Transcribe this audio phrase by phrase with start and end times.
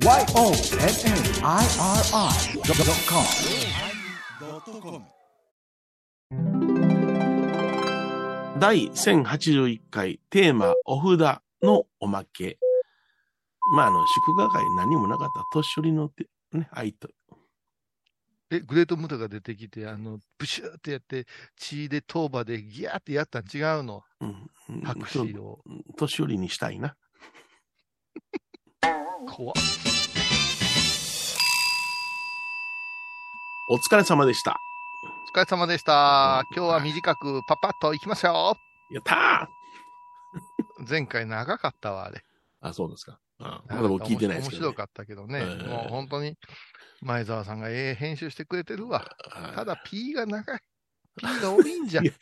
[0.00, 0.28] YONNIRI.com
[8.60, 12.58] 第1081回テーマお札のおまけ。
[13.74, 17.08] まあ、あの、祝賀会何もなかった年寄りのて、ね、愛と。
[18.50, 21.26] え、グレートムタが出てきて、あの、ブシューってやって、
[21.56, 24.04] 血で頭場でギャーってやったん違うの？
[24.20, 24.48] うん。
[24.84, 25.58] 拍手を。
[25.96, 26.94] 年寄りにしたいな。
[29.30, 29.54] 怖っ
[33.70, 34.58] お疲れ様でした。
[35.34, 36.42] お疲れ様でした。
[36.56, 38.56] 今日は短くパパッといきますよ。
[38.90, 42.22] やったー前回長かったわ、あれ。
[42.62, 43.18] あ、そうですか。
[43.40, 44.66] あまだ僕聞いてないですけど、ね。
[44.68, 45.40] 面白かったけどね。
[45.40, 46.36] ええもう本当に
[47.02, 49.04] 前澤さんがええ編集してくれてるわ。
[49.30, 50.60] はいただ P が長い。
[51.18, 52.08] P が多いんじゃんい。
[52.08, 52.14] や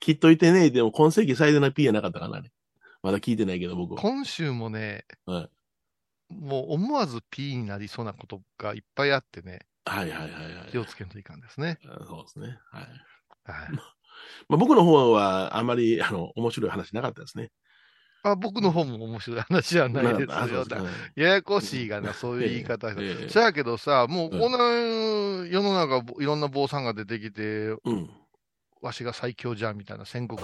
[0.00, 2.50] 聞いといてね、でも今世紀最大の P やなかったかな、ね。
[3.02, 4.00] まだ聞いてないけど、僕は。
[4.00, 5.50] 今週もね、はい
[6.30, 10.70] もう思わず P になりそうなことがいっぱいあってね、はいはいはいはい。
[10.70, 11.78] 気をつけんといかんですね。
[11.86, 12.58] あそうですね。
[12.70, 12.82] はい。
[13.50, 13.72] はい、
[14.48, 17.50] まあ、僕の方はあまり、あの、面白い話なかったですね。
[18.24, 20.64] あ僕の方も面白い話じゃないですよ。
[20.64, 20.70] す
[21.14, 22.90] ややこしいがな、そういう言い方。
[22.90, 24.58] えええやけどさ、もううんこの
[25.46, 28.10] 世の中、いろんな坊さんが出てきて、うん。
[28.82, 30.40] わしが最強じゃんみたいな戦国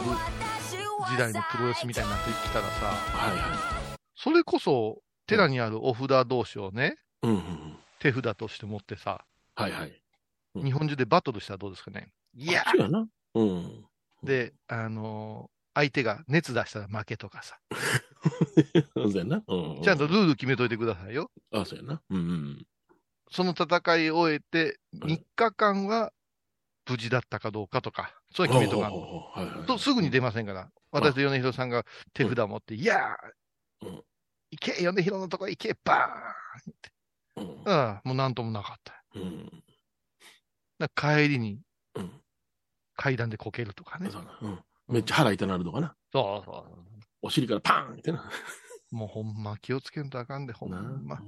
[1.10, 7.26] 時代のプロレスみたいになってきたらさ、はいはそれこそ寺にあるお札同士をね、い。
[7.26, 7.76] うんうんうん。
[7.98, 9.88] 手札として持ってさ、はいはい。
[9.88, 12.12] うん日本中でバトルしたらどうですかね。
[12.36, 13.08] いやそうやな。
[13.34, 13.84] うん。
[14.22, 17.58] で、あのー相手が熱出したら負けとかさ、
[18.94, 19.42] そうやな。
[19.48, 19.82] うん。
[19.82, 21.32] ちゃんとルール決めといてくださいよ。
[21.52, 22.00] あ、そうやな。
[22.10, 22.66] うんうん。
[23.28, 26.12] その戦いを終えて、うん3日間は
[26.88, 28.90] 無事だったかどうかとか、それは決めとか
[29.66, 34.02] とすぐに出ませんから、私と米広さんが手札持って、いやー、うん
[34.50, 36.34] 行け、米広のとこ行け、バ
[37.36, 39.04] うんーンああ、もうなんともなかった。
[40.94, 41.60] 帰りに
[41.94, 42.10] うん。
[42.96, 44.10] 階段でこけるとかね。
[44.88, 45.96] めっちゃ腹痛なるとかな。
[46.12, 46.66] そうそ
[47.22, 48.30] お尻からパーンってな。
[48.92, 48.96] う。
[48.96, 51.20] もうほんま気をつけんとあかんで、ほんなま。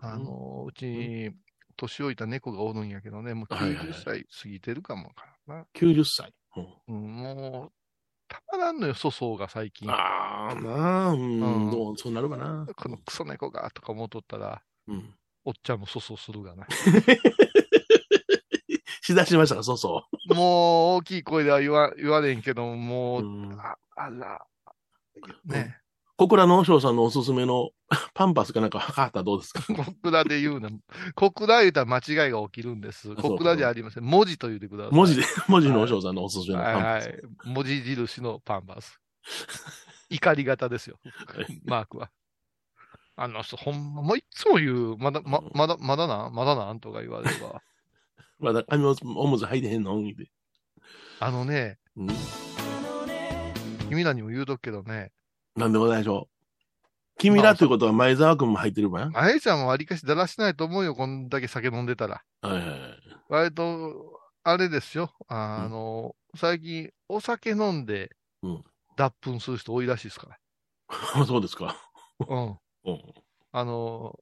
[0.00, 1.30] あの、うちに
[1.76, 5.66] 年老いた猫がおるんやけどね、もうはいはいはい90歳過ぎてるかもわからんな。
[5.74, 6.32] 90歳。
[6.86, 7.72] もう、
[8.28, 9.90] たまらんのよ、粗相が最近。
[9.90, 12.66] ああ、なあ、うん、うんどう、そうなるかな。
[12.76, 15.14] このクソ猫がとか思っとったら、うん。
[15.44, 16.66] おっちゃんも粗相するがな。
[19.02, 23.52] しだしましたか、そうそもう大きい声では言わ言われんけど、もう。
[23.58, 24.46] ああら、
[25.44, 25.81] ね、
[26.18, 27.70] 小倉の和尚さんのおすすめの
[28.14, 29.62] パンパスかなんか測ったらどうですか？
[29.72, 30.68] 小倉で言うな。
[31.14, 33.14] 小倉言うたら間違いが起きるんです。
[33.16, 34.04] 小倉じゃありません。
[34.04, 34.92] 文字と言ってください。
[34.94, 37.08] 文字で、文字の和尚さんのおすすめのはいパンパス。
[37.08, 37.20] はい。
[37.54, 39.00] 文字印のパンパス。
[40.10, 40.98] 怒り型ですよ。
[41.64, 42.10] マークは。
[43.16, 47.62] あの人、ほんま、もういつも言う、まだ、ま、まだ、まだな、まだなんとか言われれば。
[48.38, 50.02] まだ髪をおむつ履いてへんの？
[51.20, 52.08] あのね、うん。
[53.88, 55.12] 君らにも言うとくけどね、
[55.56, 56.32] なんでもないでしょう。
[57.18, 59.10] 君らということは前澤君も入ってるわよ。
[59.14, 62.22] あやちゃんもわりかしだらしないと思うよ、こんだけ酒飲んでたら。
[62.40, 62.80] はいはいはい。
[63.28, 65.12] 割と、あれですよ。
[65.28, 68.10] あの、最近、お酒飲んで
[68.42, 68.64] うん、
[68.96, 70.36] 脱粉する人多いらしいですか
[71.26, 71.76] そうですか。
[72.18, 72.26] ら。
[72.26, 72.58] うん。
[72.84, 73.02] うん。
[73.52, 74.18] あの、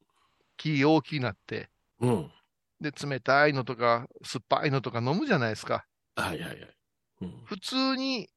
[0.57, 1.71] 気大きくなって、
[2.01, 2.31] うん。
[2.81, 5.87] で、冷たいのとか、酸っぱいのとか飲むじゃないですか。
[6.17, 6.77] はいはいはい。
[7.23, 7.43] うん。
[7.45, 8.29] 普通に、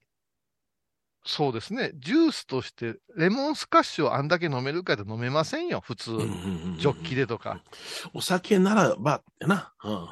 [1.25, 6.11] そうですね、ジュースとして、レモンスカッシュをあんだけ飲めるかで飲めませんよ、普通。
[6.11, 6.29] うんうんう
[6.75, 7.61] んジョッキでとか。
[8.13, 9.73] お酒ならば、やな。
[9.83, 10.07] うん。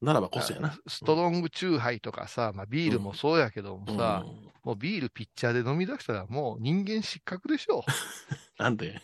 [0.00, 0.76] ならばこそやな。
[0.86, 7.82] ストロングチューハイとかさ、まあ、ビールもそうやけどもさ、うんもうビールピッチャーで飲み出したらもう人間失格でしょう。
[8.62, 9.00] なんで？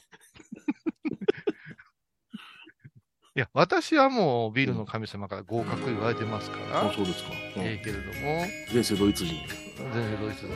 [3.36, 7.30] いや、私はもうビールの神様から合格言われてますから、あそうですか。
[7.56, 9.34] うんええけれども、前世ドイツ人。
[9.76, 10.50] 全然ドイツの、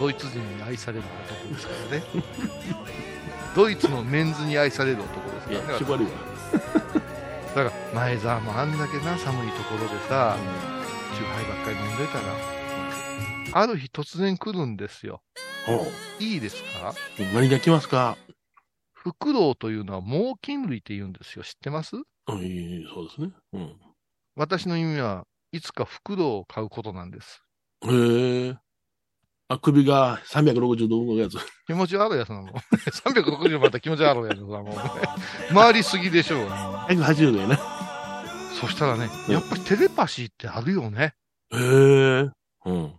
[0.00, 2.04] ドイツ人に愛される男ですからね。
[3.54, 6.10] ドイツのメンズに愛される男ですいや から、ね。、縛るわ。
[7.54, 10.38] だから前澤もあんだけな寒いところでさ、
[11.14, 12.18] チューハイばっかり飲んでた
[13.54, 15.20] ら、ある日突然来るんですよ。
[15.66, 15.86] ほ
[16.18, 16.94] いいですか？
[17.20, 18.16] う何が来ますか？
[19.02, 21.42] フクロウというのは猛禽類って言うんですよ。
[21.42, 21.96] 知ってます？
[21.96, 23.30] うん、いいそうですね。
[23.52, 23.76] うん。
[24.36, 27.42] 私の意味はいつかフクロウを飼うことなんです。
[27.84, 28.56] へえ。
[29.48, 31.36] あ、首が360度動くやつ。
[31.66, 32.52] 気持ち悪いやつなの。
[32.72, 34.64] 360また気持ち悪いやつだもん。
[35.52, 36.86] 回りすぎでしょうが。
[36.88, 37.58] 180度やな。
[38.60, 41.14] そしたらね、うんやっぱりテレパシーってあるよね。
[41.50, 42.30] へえ。
[42.66, 42.94] うん。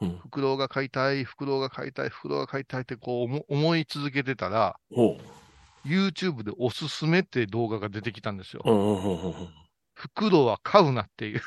[0.00, 0.08] ね。
[0.08, 0.18] うん。
[0.18, 5.18] フクロウが飼いたい、フクロウが飼いたい、フクロウが飼いたいってこう思思い続けてたら、ほ
[5.84, 8.62] YouTube でおすすめって動画が出てきたんですよ。
[8.64, 9.48] うんうんうんうん
[9.94, 11.42] 袋は買うなっていう。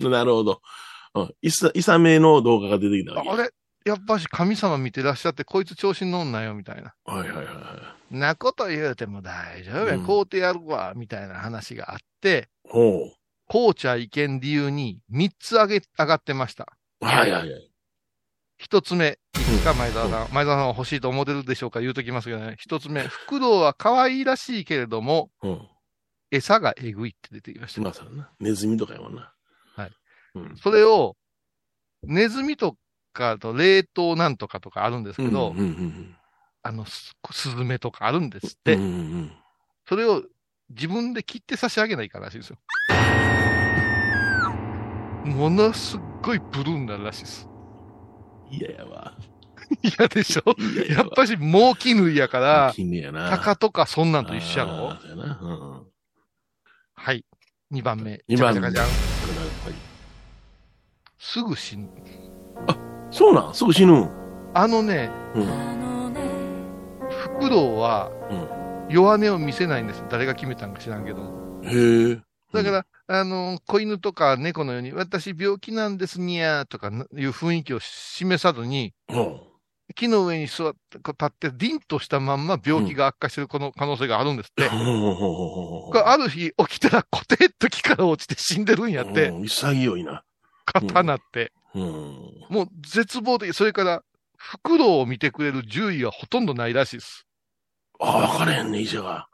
[0.00, 0.10] うん。
[0.10, 0.60] なるほど。
[1.14, 1.34] うん。
[1.42, 3.20] いさ、いさめの動画が出てきた。
[3.20, 3.50] あれ？
[3.84, 6.94] やっぱし神様見てらっしゃって、こいつ調子に乗んなよ、みたいな。
[7.04, 12.68] はいはいはいはなこと言うても大丈夫や、うん買うてやるわ、みたいな話があって、い。
[12.70, 13.16] ほこう
[13.74, 16.76] ちゃいけん理由に3つ上げ、上がってました。
[17.00, 17.04] う。
[17.04, 17.70] はいはいはい。
[18.56, 19.06] 一つ目、
[19.36, 20.34] いいですか、前澤さん。
[20.34, 22.56] 前澤さんは欲しいと思ってるでしょうか言うときますけどね。
[22.58, 25.68] 一つ目、フクロウは可愛いらしいけれども、うん。
[26.30, 27.80] 餌がえぐいって出てきました。
[27.80, 28.30] まあそれな。
[28.40, 29.32] ネズミとかやもんな。
[29.76, 29.92] はい。
[30.34, 30.56] うん。
[30.56, 31.16] それを、
[32.02, 32.76] ネズミと
[33.12, 36.16] かと冷凍なんとかとかあるんですけど、うんうんうん
[36.66, 38.74] あの、ススズメとかあるんですっうん。
[38.74, 38.86] て、うんう
[39.18, 39.32] ん
[39.86, 40.22] それを
[40.70, 42.56] 自分で切って差し上げないからしいですよ。
[45.24, 47.48] ものすっごいブルーになるらしいです。
[48.50, 48.56] うん。
[48.56, 49.14] 嫌やわ。
[49.82, 50.54] 嫌でしょ？
[50.86, 52.74] 嫌やっぱし猛絹やから。
[53.30, 54.96] 鷹とかそんなんと一緒やろ？
[55.02, 55.24] うんう
[55.80, 55.82] ん。
[56.94, 57.24] はい。
[57.72, 58.22] 2番目。
[58.28, 58.70] 二番目
[61.18, 61.88] すぐ死ぬ。
[63.10, 63.54] そうなん？
[63.54, 64.10] すぐ死ぬん？
[64.52, 65.46] あのね、うん。
[67.08, 68.64] フクロウはうん。
[68.90, 70.04] 弱音を見せないんです。
[70.10, 71.62] 誰が決めたんか知らんけども。
[71.64, 72.20] へえ。
[72.52, 79.40] だから、あの、子犬とか猫のように、私病気なんですにゃーとかいう雰囲気を示さずに、うん。
[79.94, 84.68] 木の上に座って、立って、凛としたまんま病気が悪化してるこの可能性があるんですって。
[84.68, 90.24] ほうほうほうほうほうこれある日起きたらコテッと木から落ちて死んでるんやって、うん潔いな。
[90.64, 91.52] 刀って。
[91.74, 91.82] うん。
[92.48, 93.52] もう絶望的。
[93.52, 94.02] それから、
[94.36, 97.26] フクロウを見てくれる獣医はほとんどないらしいです。
[98.00, 99.28] あ、分からへんね、医者が。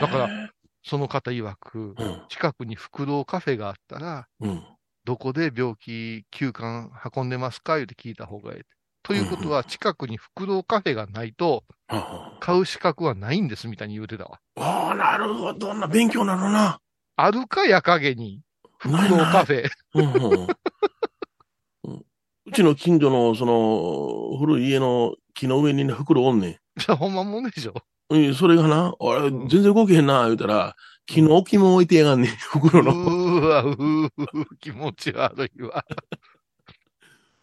[0.00, 0.50] だから、
[0.84, 2.22] その方曰く、うん。
[2.28, 4.62] 近くにフクロウカフェがあったら、うん。
[5.04, 7.76] どこで病気休館運んでますか？
[7.76, 8.60] 言って聞いた方がいい。
[9.02, 14.38] ということは、近くにフクロウカフェがないと、あ買う資格はないんですみたいに言うてたわ。
[14.56, 15.88] あ、なるほどな。
[15.88, 16.78] 勉強なのな。
[17.16, 18.42] あるかや陰に、
[18.78, 19.68] フクロウカフェ。
[22.44, 27.74] うちの近所の、その、古い家の木の上にね、袋おんねじゃあほんまもんでしょ。
[28.18, 28.26] ん。
[28.26, 30.74] うんそれがな、あれ、うん全然動けへんな、言うたら、
[31.06, 32.92] 木の置きも置いてやがんねん、袋うの。
[32.92, 34.10] ーわ、うー、
[34.60, 35.84] 気持ち悪いわ。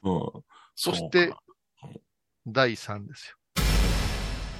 [0.04, 0.44] うん。
[0.76, 1.34] そして
[2.48, 3.36] 第3ですよ。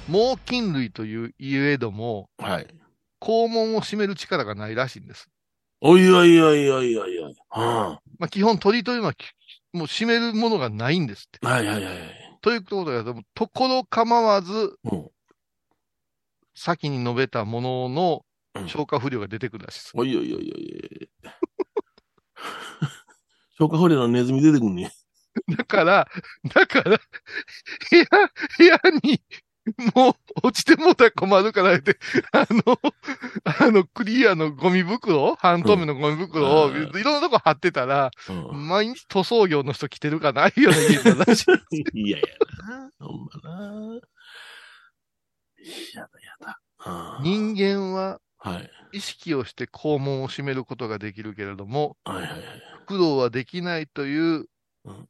[0.08, 2.66] 猛禽類という言えども、はい。
[3.20, 5.28] 肛門を締める力がないらしいんです。
[5.80, 7.34] おいおいおいおいおいおい。
[7.48, 9.30] はまあ、基本鳥というのはき
[9.72, 11.46] もう締めるものがないんですって。
[11.46, 11.94] いはいはいはい。
[12.42, 15.10] ということだと、ところ構わず、うん。
[16.54, 18.24] 先に述べたものの
[18.54, 19.92] うん消化不良が出てくるらしいです。
[19.94, 21.10] おいおいおいおい。
[23.56, 24.92] 消化不良のネズミ出てくんね。
[25.56, 26.08] だから、
[26.52, 26.98] だから、部
[27.96, 28.04] 屋、
[28.58, 29.22] 部屋に、
[29.94, 30.14] もう
[30.48, 31.98] 落ちてもうたら困るからって、
[32.32, 32.80] あの、
[33.44, 38.68] あの、クリアのゴミ袋半透明のゴミ袋を、うんいろんなとこ貼ってたら、うん。
[38.68, 41.84] 毎日塗装業の人来てるかな、いうような家だらしい。
[42.06, 42.28] いやいや
[42.66, 42.90] な。
[42.98, 43.94] ほんまな。
[43.94, 44.00] や
[45.94, 46.08] だやだ。
[47.22, 48.70] 人間ははい。
[48.92, 52.40] 意識をして肛門を閉めることができるけれども、はいはいはい。
[52.80, 54.46] フクロウはできないという
[54.84, 55.08] うん、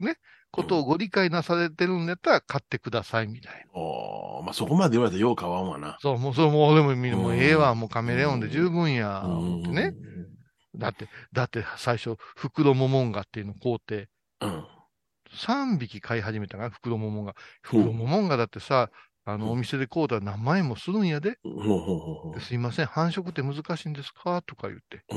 [0.00, 0.16] ね、
[0.50, 3.80] ことをご理解なされてるんだったら買ってくださいみたいな。
[3.80, 5.96] おーまあ、そこまで言われたらよう買わんわな。
[6.00, 9.24] そう、もう、そう、もう、でも、みもううんええわ、もうカメレオンで十分や、
[9.72, 9.92] ね。。
[10.76, 14.08] だって、だって最初、フクロモモンガっていうのを買うて、
[14.40, 14.66] うん。
[15.30, 17.34] 3匹飼い始めたから、フクロモモンガ。
[17.62, 18.90] フうんクロモモンガだってさ、
[19.30, 21.38] あの、うんお店で買うたら何万円もするんやで。
[22.40, 24.40] すいません、繁殖って難しいんですか？
[24.42, 25.04] とか言って。
[25.10, 25.14] う。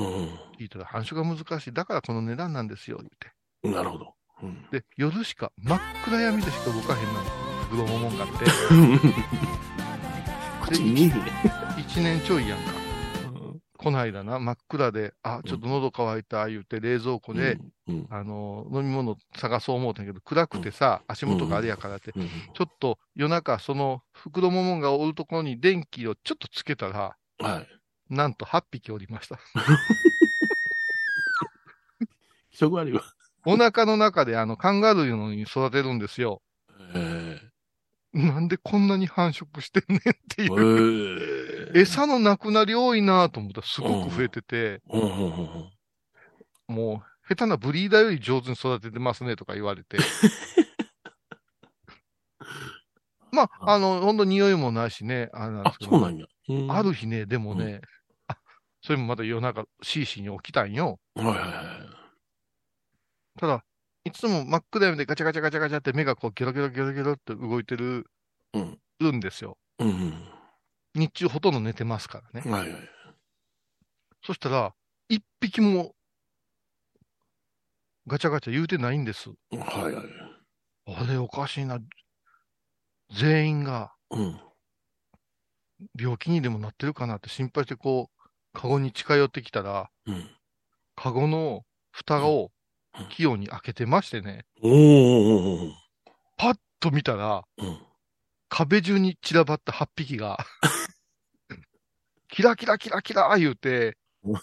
[0.59, 1.73] 聞いたら、繁殖が難しい。
[1.73, 3.31] だからこの値段なんですよ、言って。
[3.63, 3.73] うん。
[3.73, 4.13] なるほど。
[4.43, 4.65] うん。
[4.71, 7.19] で、夜しか、真っ暗闇でしか動かへんの。
[7.69, 8.33] フクロモモンガって。
[10.63, 11.15] 口に見えへんね。
[11.77, 12.80] 1年ちょいやんか。
[13.81, 17.57] この間な、真っ暗で、あ、ちょっと喉乾いた、言って冷蔵庫で、
[17.87, 22.29] うん、あの、飲み物探そう思うたんやけど、暗くてさ、足元があれやからって、うん。
[22.53, 28.13] ちょっと夜中、その、袋ももんがおるところに電気をちょっとつけたら、はい。
[28.13, 29.39] なんと8匹おりました。
[32.51, 33.01] 気色悪いわ。
[33.45, 36.43] お腹の中であの、カンガルーのように育てるんですよ。
[38.13, 41.71] えなんでこんなに繁殖してんねんってえいう。
[41.73, 41.81] ええ。
[41.81, 45.15] 餌のなくなり多いなと思ったらすごく増えてて、うんうんうん
[46.67, 46.75] うん。
[46.75, 49.97] もう、下手なブリーダーより上手に育ててますねとか言われて。
[53.31, 56.25] まあ、あの、ほんと匂いもないしね、あれなんであす、けどそうなんや。
[56.49, 57.79] うんある日ね、でもね、
[58.27, 58.35] あ、
[58.81, 60.99] それもまた夜中、シーシーに起きたんよ。
[61.15, 61.41] はいはいはい。
[63.39, 63.63] ただ、
[64.03, 68.07] いつも真っ暗闇でガチャガチャガチャガチャって目がこうギョロギョロギョロギョロって動いてる
[68.53, 68.79] うん。
[68.99, 69.57] るんですよ。
[69.79, 70.13] うん。
[70.95, 72.51] 日中ほとんど寝てますからね。
[72.51, 72.89] はいはい。
[74.23, 74.73] そしたら、
[75.09, 75.95] 一匹も、
[78.07, 79.29] ガチャガチャ言うてないんです。
[79.29, 80.05] はいはい。
[80.87, 81.79] あれおかしいな。
[83.13, 84.39] 全員がうん。
[85.99, 90.29] 病気にでもなってるかなって心配してこう、カゴに近寄ってきたら、うん。
[90.95, 92.60] カゴの蓋をうん
[93.09, 95.71] 器用に開けてましてね、お
[96.37, 97.77] パッと見たら、うん。
[98.49, 100.37] 壁中に散らばった8匹が、
[102.27, 104.41] キラキラキラキラ言うてうん、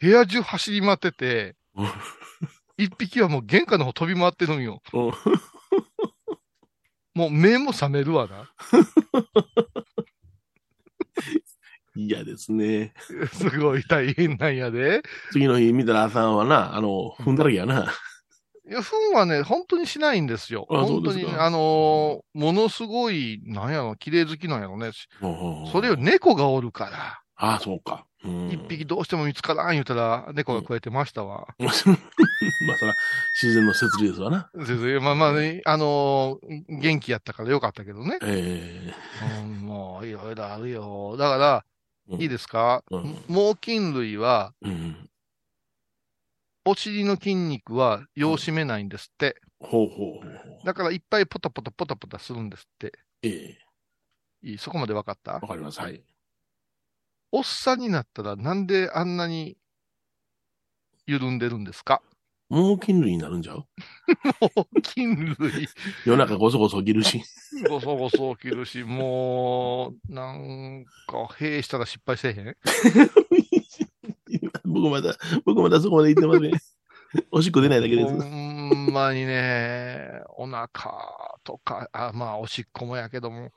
[0.00, 1.88] 部屋中走り回っててうん、
[2.76, 4.82] 一匹はもう玄関の方飛び回ってるんよ。
[4.92, 5.12] うん
[7.14, 8.48] もう目も覚めるわな。
[12.38, 12.92] 嫌ですね。
[13.32, 15.02] すごい大変なんやで。
[15.32, 17.92] 次の日見たら朝はな、あの、踏んだらけやな。
[18.68, 20.66] いや、糞はね、本当にしないんですよ。
[20.70, 24.90] あ本当に、あのーものすごい、なんやろ、綺麗好きなんやろね。
[25.20, 28.04] そそれより猫がおるから、ああ、そうか。
[28.24, 31.46] うん一匹どうしても見つからん言うたら、猫が食えてましたわ。
[31.58, 31.96] まあ、そら、
[33.40, 34.50] 自然の摂理ですわな。
[34.56, 38.18] 全然まあまあね、あのー元気やったからよかったけどね。
[38.22, 38.92] え
[39.40, 41.16] うん、もう、いろいろあるよ。
[41.16, 41.62] だから、うん
[42.10, 45.10] いいですか、うん猛禽類は、えうん。
[46.64, 49.40] お尻の筋肉はよう締めないんですって。
[49.60, 50.66] ほうほうほうほう。
[50.66, 52.92] だからいっぱいポタポタポタポタするんですって。
[53.22, 53.58] ええ
[54.42, 54.58] いい？
[54.58, 55.32] そこまで分かった？
[55.34, 55.80] わかります。
[55.80, 56.02] はい。
[57.32, 59.58] おっさんになったらなんであんなに
[61.06, 62.02] 緩んでるんですか？
[62.48, 63.64] 猛禽類になるんじゃう？
[64.56, 65.68] 猛禽類、
[66.06, 67.22] 夜中ごそごそ起きるし。
[67.68, 72.56] ごそごそ起きるし、もう、なんか、兵したら失敗せえへん？
[74.64, 75.14] 僕まだ、
[75.44, 76.52] 僕まだそこまで行ってません。
[77.32, 78.14] おしっこ出ないだけです。
[78.14, 80.68] ほんまにね、お腹
[81.44, 83.50] とか、あ、まあ、おしっこもやけども、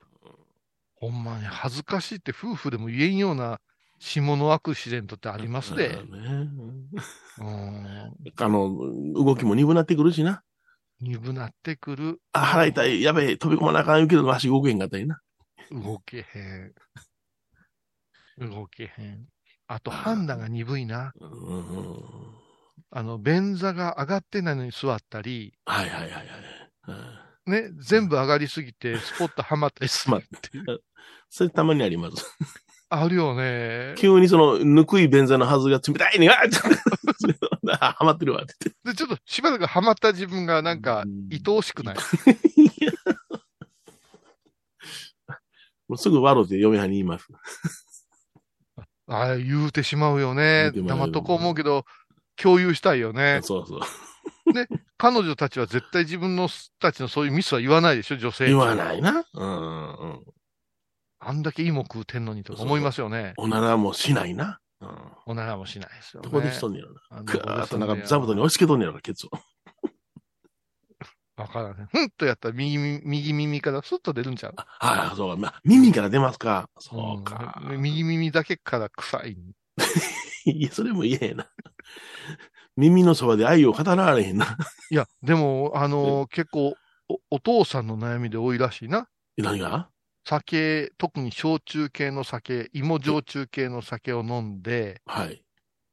[0.96, 3.60] ほんまに恥ずかしいって夫婦でも言えんような
[4.02, 5.96] 下のアクシデントってありますで。
[7.38, 8.76] あの、
[9.14, 10.42] 動きも鈍なってくるしな。
[11.00, 12.20] 鈍なってくる。
[12.34, 15.22] あ、腹痛い、やべえ、飛び込まなあかんけど、足動けへんかったりな。
[15.72, 16.74] 動けへん。
[18.50, 19.28] 動けへん。
[19.68, 21.14] あと判断が鈍いな。
[22.90, 26.26] あの、便座が上がってないのに座ったり、はいはいはいはい。
[26.88, 26.96] うん
[27.46, 30.22] ね、全部上がりすぎてスポットはまったりする。
[31.30, 32.38] それたまにあります。
[32.94, 33.96] あるよね。
[33.98, 36.36] 急にその、ぬくい便座のはずが冷たいねが、
[37.80, 41.96] あはまってるわってで、ちょっとしばらくはまった自分がなんかうん愛おしくない？
[45.88, 47.28] もうすぐ笑って嫁はんに言います。
[49.08, 50.72] あ あ、言うてしまうよね。
[50.74, 51.86] 黙っとこう思うけど、
[52.36, 53.40] 共有したいよね。
[53.44, 53.80] そうそう。
[54.98, 58.48] 彼女たちは絶対自分のたちのそういうミスは言わないでしょ、女性。
[58.48, 59.02] 言わない。
[59.02, 59.26] な。
[59.34, 60.24] うんうん。
[61.24, 63.34] あんだけ芋食うてんのにとか思いますよね。
[63.38, 64.60] おならもしないな。
[64.82, 64.90] うん。
[65.28, 66.30] おならもしないですよ、ね。
[66.30, 67.02] どこでしとんねやろな。
[67.12, 69.30] あくわーっとなんか座布団に押し付けとんねやろな、ケツを。
[71.38, 71.88] わからない。
[71.92, 74.54] ふんとやったら右耳右耳からスッと出るんちゃう？
[74.58, 75.38] ああ、そうか。
[75.40, 76.70] まあ、耳から出ますか。
[76.80, 77.62] そうか。
[77.70, 79.38] ん右耳だけから臭い。
[80.46, 81.48] いや、それも嫌やな。
[82.76, 84.58] 耳のそばで愛を語られへんな。
[84.90, 86.76] いや、でも、あのー結構
[87.08, 89.08] お、お父さんの悩みで多いらしいな。
[89.38, 89.90] え何が？
[90.24, 95.44] 酒、特に焼酎系の酒、芋焼酎系の酒を飲んで、はい。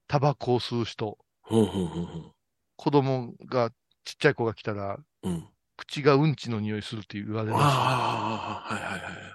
[0.07, 2.33] タバコを吸う人、ほんほんほんほん。
[2.77, 3.71] 子供が、
[4.05, 5.45] ちっちゃい子が来たら、うん。
[5.77, 7.65] 口がうんちの匂いするって言われるらしい。
[7.67, 9.35] ああ、はいはいはい。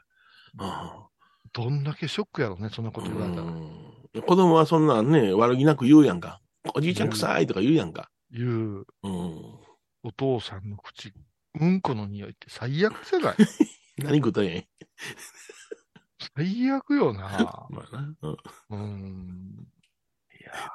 [0.59, 1.07] あ
[1.53, 3.47] どんだけショックやろね、そんなあこと言われたら。
[3.47, 3.83] うん
[4.27, 6.39] 子供はそんなんね、悪気なく言うやんか。
[6.75, 8.11] おじいちゃん臭いとか言うやんか。
[8.29, 9.59] 言う、うん。
[10.03, 11.11] お父さんの口、
[11.59, 13.35] うんこの匂いって最悪じゃない？
[13.97, 14.63] 何食ったんやん。
[16.35, 17.67] 最悪よな。
[17.69, 18.15] まあな。
[18.21, 18.37] うん。
[18.69, 19.67] うん。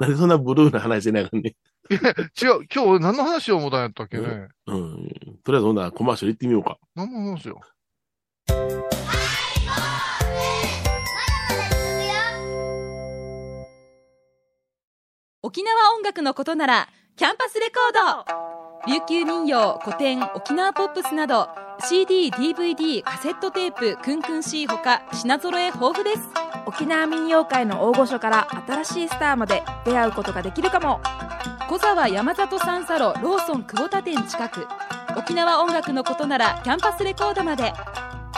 [0.00, 1.54] なんでそんなブルーな話せなあかんね
[1.90, 2.00] 違う、
[2.40, 4.48] 今日俺何の話を思ったんやったっけね？
[4.66, 5.08] うん。
[5.44, 6.78] とりあえずほんならコマーシャル行ってみようか。
[6.94, 7.60] 何の話よ？
[15.42, 17.92] 沖縄音楽のことならキャンパスレコー
[18.26, 21.48] ド琉球民謡古典沖縄ポップスなど
[21.88, 26.28] CD、DVD、カセットテープクンクン C ほか品揃え豊富です。
[26.66, 31.00] 沖縄民謡界の大御所から新しいスターまで出会うことができるかも。
[31.68, 34.66] 小沢山里三佐路ローソン久保田店近く。
[35.16, 37.72] 沖縄音楽のことならキャンパスレコードまで。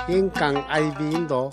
[0.09, 1.51] 印港 IB 印度。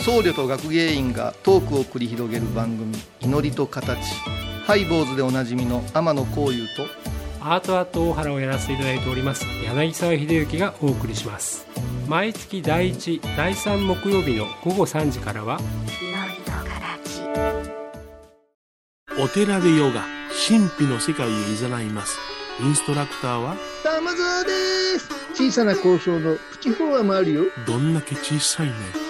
[0.00, 3.98] 僧侶と学芸員がトークを繰り広げる番組「祈りと形」
[4.70, 6.86] ハイボーズでおなじみの天野幸雄と
[7.40, 11.66] アートアート大原をやらせていただいております柳沢秀幸がお送りします。
[12.06, 15.58] 毎月第1第3木曜日の午後3時からは
[19.18, 20.04] お寺でヨガ
[20.46, 21.32] 神秘の世界へ
[21.80, 22.20] 誘います。
[22.60, 24.50] インストラクターは玉沢で
[25.00, 25.08] す。
[25.34, 27.42] 小さな交渉のプチフォアもあるよ。
[27.66, 29.09] どんだけ小さいね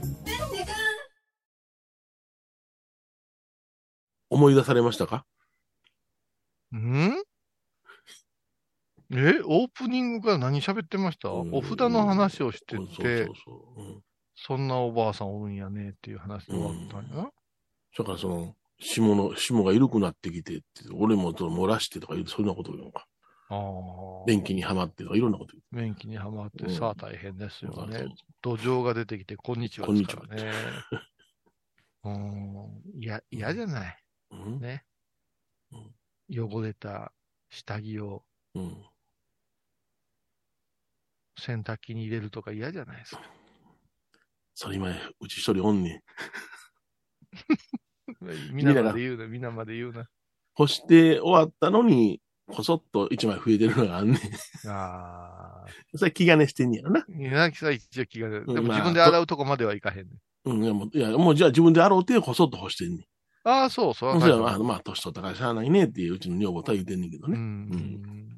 [4.31, 5.25] 思い出されましたか？
[6.73, 7.11] ん？
[9.13, 11.27] え、オープニングから何喋ってました？
[11.27, 11.53] うん。
[11.53, 13.29] お札の話をしてて、
[14.45, 17.29] そう、うん、なおばあさんおるんやねっていう話で終わったんやな。
[17.97, 23.05] だからその霜の霜が緩くなってきてって俺もその漏らしてとかいうそんなこと言うのか。
[23.49, 23.59] ああ。
[24.27, 26.73] 便器にはまってとかいろんなこと言便器にはまって、うん。
[26.73, 28.05] さあ大変ですようね。
[28.41, 30.23] 土壌が出てきて、こんにちはこんにちは。
[32.05, 32.81] うん。
[32.97, 33.97] いや、嫌じゃない？
[34.31, 34.85] うんね。
[36.29, 37.11] 汚れた
[37.49, 38.23] 下着を
[38.55, 38.77] うん
[41.37, 43.21] 洗濯機に入れるとか嫌じゃないですか。
[44.53, 46.01] それ今うち一人おんねん
[48.53, 50.07] 皆まで言うな、皆まで言うな。
[50.53, 55.65] 干して終わったのにこそっと一枚増えてるのがあんねんああ。
[55.95, 58.45] それ気兼ねしてんねやろな柳さん一応気が出る。
[58.45, 60.19] でも自分で洗うとこまではいかへんねん。
[60.43, 63.05] うんいやもういやもうじゃあ自分で洗うてこそっと干してんねん
[63.43, 67.37] ああ、そう、それはそれはまあ、まあ、年取ったからしゃあないねっていううちの女房とは言ってんねんけどうね。
[67.37, 68.37] ん。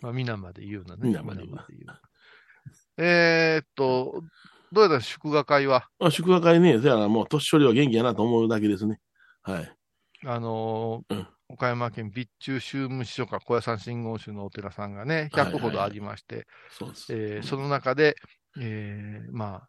[0.00, 1.00] まあ、皆まで言うなね。
[1.08, 1.56] 皆まで言う。
[2.98, 4.22] えーっと、
[4.70, 5.88] どうやった祝賀会は？
[5.98, 9.00] まあ、祝賀会ね、そやな、もう年寄りは元気やなと思うだけですね。
[9.42, 9.72] はい。
[10.24, 16.86] あのーうん岡山県備中宗務司所か小屋山真言宗のお寺さんがね、はいはい100ほどありまして、そ。
[17.10, 18.16] えーその中で、
[18.58, 19.68] えーまあ、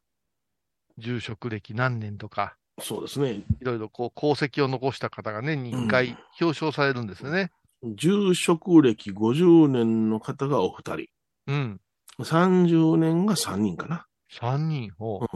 [0.98, 3.32] 住職歴何年とか、そうですね。
[3.32, 7.52] いろいろこう功績を残した方が年に1回表彰されるんですよね。
[7.96, 11.06] 住職歴50年の方がお二人。
[11.48, 11.82] うん。
[12.20, 14.06] 30年が3人かな。
[14.40, 15.28] 3人を、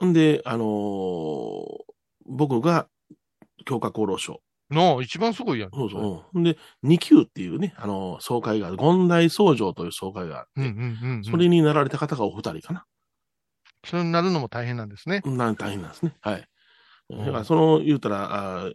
[0.00, 0.10] うん。
[0.10, 1.66] んで、あのー
[2.28, 2.88] 僕が
[3.64, 4.42] 教科厚労省。
[4.68, 5.70] の、一番すごいやん。
[5.70, 6.38] そうそう。
[6.38, 8.76] うんで、2級っていうね、あのー総会がある。
[8.76, 11.24] 権大僧正という総会があって、うんうんうん、うん。
[11.24, 12.84] それになられた方がお二人かな。
[13.86, 15.22] それになるのも大変なんですね。
[15.24, 16.14] なん大変なんですね。
[16.20, 16.48] はい。
[17.14, 18.72] んだからその、言うたら、あー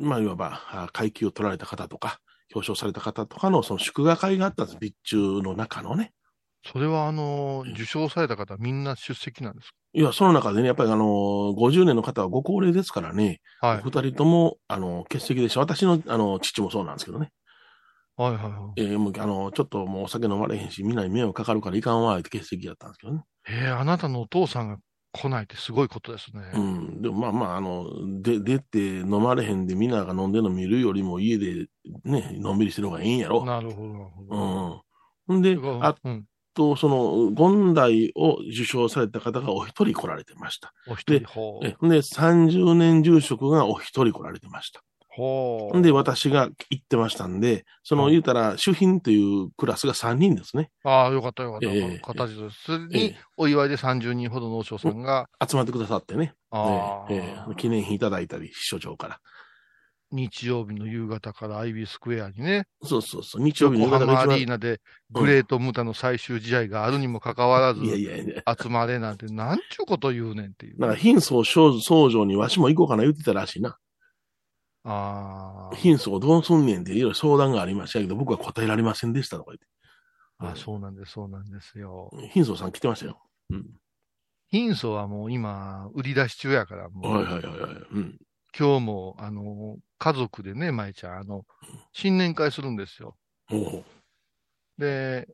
[0.00, 2.20] まあ、いわば、階級を取られた方とか、
[2.54, 4.78] 表彰された方とかの、その祝賀会があったんです。
[4.78, 6.12] 備中の中のね。
[6.64, 11.08] それは、あのー、受賞された方みんな出席なんですいや、その中でね、やっぱりあのー、
[11.56, 13.82] 50年の方はご高齢ですからね、かはいお。
[13.84, 15.60] 二人とも、あの、欠席でした。
[15.60, 17.30] 私の、あの、父もそうなんですけどね。
[18.16, 18.80] はいはいはい。
[18.80, 23.22] えーもう、あの、ちょっともうお酒飲まれへんし、みんなに迷惑かかるからいかんわ、って欠席やったんですけどね。
[23.48, 24.78] えー、あなたのお父さんが
[25.12, 26.42] 来ないってすごいことですね。
[26.54, 27.02] うん。
[27.02, 31.66] でもまあまあ、あの、で、出て飲まれへんでみんなが飲んでるの見るよりも家で
[32.04, 33.44] ね、のんびりしてる方がいいんやろ。
[33.44, 35.34] なるほど、なるほうど。
[35.34, 35.38] ん。
[35.38, 36.24] んであうん、
[36.54, 40.72] と、その、権代を受賞された方がお一人来られてました。
[40.88, 41.66] お一人、ほう。
[41.66, 44.82] えで、30年住職がお一人来られてました。
[45.16, 45.80] ほう。
[45.80, 50.70] で、私が行ってましたんで、その、言うたら、主賓というクラスが3人ですね。
[50.84, 51.68] ああ、よかったよかった。
[51.70, 52.64] ええ形です。
[52.64, 56.34] それえに、お祝いで30人ほどのお嬢さんが、集まってくださってね。
[56.50, 59.20] ああ、ええ記念品いただいたり、秘書長から。
[60.12, 63.42] 日曜日の夕方からアイビースクエアにね、そうそうそう。
[63.42, 68.42] 日曜日の夕方が一番リーナでグレートムタの最終試合があるにもかかわらず、いやいやいや。
[68.56, 70.78] 集まれなんて、なんちゅうこと言うねんっていう。
[70.78, 73.78] なんか、貧相僧僧正にわしも行こうかな言ってたらしいな。
[74.88, 75.76] ああ。
[75.76, 79.66] 貧相どうすんねんっていろいろ相談がありましたけど、僕は答えられませんでしたとか言って。
[80.38, 82.10] あそうなんです、そうなんですよ。
[82.30, 83.20] 貧相さん来てましたよ。
[83.50, 83.66] うん。
[84.48, 87.72] 貧相はもう今、売り出し中やから、もう、はいはいはいはい。
[87.90, 88.18] うん。
[88.56, 91.44] 今日も、あの、家族でね、舞ちゃん、あの、
[91.92, 93.16] 新年会するんですよ。
[93.50, 93.84] おう
[94.78, 95.26] で、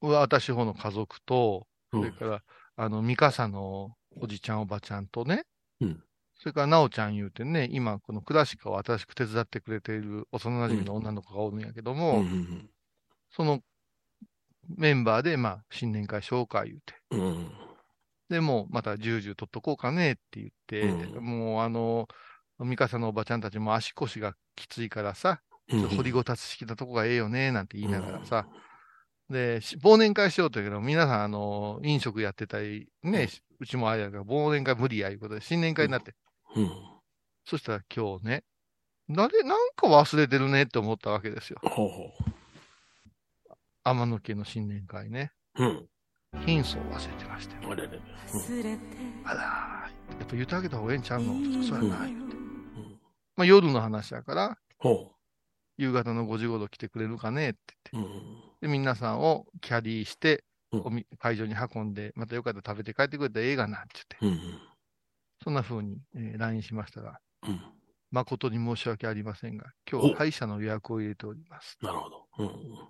[0.00, 2.42] 私方の家族と、うんそれから、
[2.76, 5.44] あの、ミカサのおじちゃんおばちゃんとね、
[5.80, 6.02] うん
[6.42, 12.70] それから、なおちゃん言うてね、今、このクラシカを新しく手伝ってくれている幼馴染の女の子がおるんやけども、うんうん
[13.34, 13.60] その
[14.76, 16.94] メンバーで、まあ、新年会紹介言うて。
[17.12, 17.20] うん。
[17.20, 17.52] うん。
[18.28, 22.06] で、もうまた重々取っとこうかねって言って、うんもうあの、
[22.58, 25.40] ミカサのおばちゃんたちも足腰がきついからさ、
[25.72, 28.46] うん掘りごたつ式なとこがええよね、なんて言いながらさ。
[29.30, 33.28] で、し忘年会しようと言うけど、皆さん、あの、飲食やってたり、ね、
[33.60, 36.14] うちもあれやから、忘年会無理やいうことで、新年会になって。
[36.56, 36.70] うん。
[37.44, 38.44] そしたら今日ね、
[39.08, 41.58] 誰、なんか忘れてるねって思ったわけですよ。
[41.62, 42.12] ほうほ
[43.84, 45.32] 天野家の新年会ね。
[45.56, 45.64] う。
[45.64, 45.88] うん。
[46.46, 47.72] 貧相を忘れてましたよ。
[47.72, 48.00] あれれれ。
[49.24, 51.34] あらー、やっぱ言ってあげた方がええんちゃうの？
[51.62, 52.36] そうやな、言うて。
[52.36, 53.00] うん
[53.36, 55.12] まあ夜の話やから、ほ
[55.78, 57.58] 夕方の5時頃来てくれるかねって
[57.94, 57.96] う。
[57.98, 58.02] うん。
[58.02, 58.14] 言っ
[58.60, 58.66] て。
[58.66, 64.44] で、皆さんをキャリーして、うんおみ会場に運んで、またよかったら食べて帰ってくれたらええがなって言って。
[64.46, 64.58] うん。
[65.42, 67.60] そんな風に、えー LINE しましたが、うん。
[68.10, 71.78] 誠に申し訳ありませんが、今日歯医者の予約を入れております。
[71.82, 72.26] なるほど。
[72.38, 72.88] うん。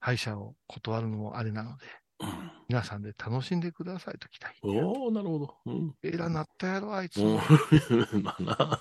[0.00, 1.86] 歯医者を断るのもあれなので、
[2.20, 2.50] うん。
[2.68, 4.54] 皆さんで楽しんでくださいと期待。
[4.62, 5.56] おおなるほど。
[5.66, 5.94] うん。
[6.02, 7.22] えらなったやろ、あいつ。
[7.22, 7.38] うん
[8.22, 8.80] まあな。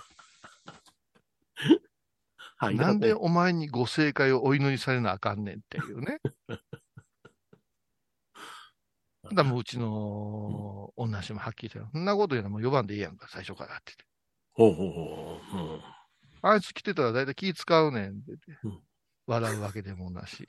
[2.60, 2.75] はい。
[2.75, 6.19] なんでお前にご正解をお祈りされなあかんねんっていうね。
[9.34, 13.94] だもううちの女子もはっきり言ってそんなこと言うのもう4番でいいやんか、最初からって
[14.54, 15.58] ほうほうほう。
[15.58, 15.82] うん。
[16.42, 18.32] あいつ来てたら大体気使うねんって
[18.63, 18.80] うん
[19.28, 20.46] 笑うわけでもなし、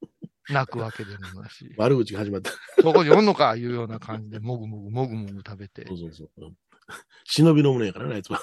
[0.50, 2.50] 泣くわけでもなし、悪口が始まった。
[2.82, 6.30] そこにおんのかいうような感じで、もぐもぐもぐもぐ食べてそ、うそうそう。
[6.38, 6.56] うん
[7.24, 8.40] 忍びの胸やからね、あいつは。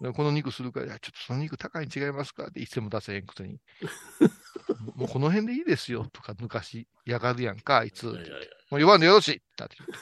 [0.00, 3.60] でこの肉するから、いやちょっとその肉高いに違いますかっていつでも出せへんくせに。
[4.96, 8.06] もうこの辺でいいですよとか昔やがるやんか、あいつ。
[8.06, 8.36] もいやいや
[8.78, 9.96] いう言わんでよろしいだって言って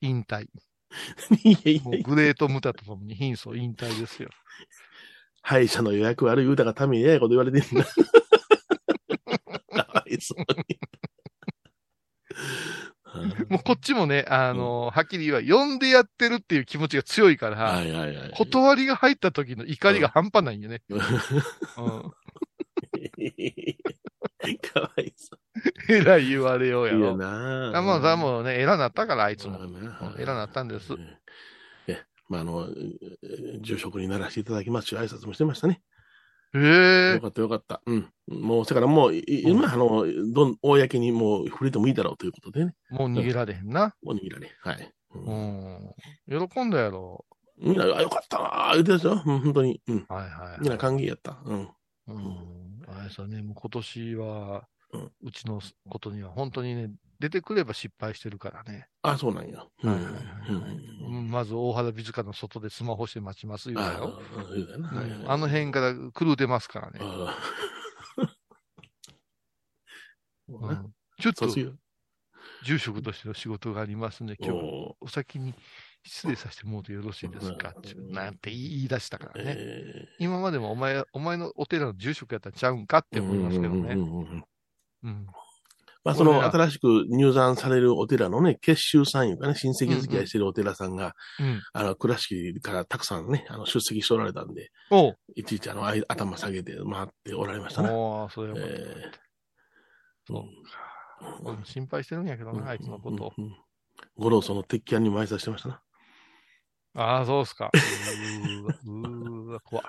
[0.02, 0.46] 引退。
[1.44, 4.30] やいやいやもうグレートムタとともに貧相引退ですよ。
[5.42, 7.84] 歯医者の予約悪い言うたがためにええこと言われてんな。
[7.84, 7.90] か
[9.92, 10.46] わいそうに。
[13.48, 18.30] もうこっちもね、あのはっきり言うわ、呼んでやってるっていう気持ちが強いから、はいはいはい。
[18.32, 20.82] 断りが入った時の怒りが半端ないんよね。
[20.90, 20.98] うん。
[24.60, 25.36] かわいそ
[25.88, 26.88] えらい言われようう。
[26.88, 27.16] いややろ。
[27.16, 29.58] なあもう、さもうね、偉なったから、あいつも。
[29.58, 30.94] まあなったんです。
[31.86, 35.80] え、まあ、あの、え住職にならせていただきますし、挨拶もしてましたね。
[36.54, 37.82] へえよかったよかった。
[37.86, 38.08] うん。
[38.28, 42.74] もう、それからもう、い今、あの、どん、公にもう触れてもいいだろうということでね。
[42.90, 43.94] もう逃げられへんな。
[44.02, 44.50] もう逃げられ。
[44.60, 44.92] はい。
[45.14, 46.48] ううんん。
[46.48, 47.24] 喜んだやろ。
[47.58, 49.12] みんな、あ、よかったなー言ってたですよ。
[49.12, 49.80] うん、本当に。
[49.88, 50.06] うん。
[50.08, 50.60] はいはい。
[50.60, 51.38] みんな歓迎やった。
[51.44, 51.68] うん。
[52.08, 52.66] うん。
[52.88, 58.88] あれさね、もう今年は、うんうちのことには本当にね、出てくれば失敗してるからね。
[59.02, 59.64] あ、そうなんや。
[59.82, 59.90] うん。
[59.90, 60.24] はいはいはい
[61.08, 64.18] うんまず大原美塚の外でスマホして待ちます言うよ。
[65.26, 67.00] あ、の辺から狂うてますからね。
[71.20, 71.46] ちょっと。
[72.64, 75.54] 住職としての仕事がありますんで、今日おお先に
[76.04, 77.70] 失礼させてもらうとよろしいですか？
[77.70, 79.54] ってなんて言い出したからね。
[79.58, 83.96] え今までもお前、お前のお寺の住職やったらちゃうんかってえ思いますけどね。
[85.02, 85.34] うんうんうんうんうん。
[86.04, 91.62] まあ、その新しく入山されるお寺のね、結集さんいうかね、親戚付き合いしてるお寺さんが、うん。
[91.72, 94.70] あの、倉敷からたくさんね、あの、出席しておられたんで、
[95.34, 97.90] いちいちあの、あい頭下げて回っておられましたね。
[97.90, 99.10] おーそれはよかったええ
[100.28, 103.32] そう心配してるんやけどな、あいつのこと。
[103.36, 103.56] うんうんうん
[104.18, 105.80] 五郎その鉄拳にも挨拶してましたな。
[106.94, 107.70] ああ、そうっすか。
[107.72, 109.84] うーわ、怖い。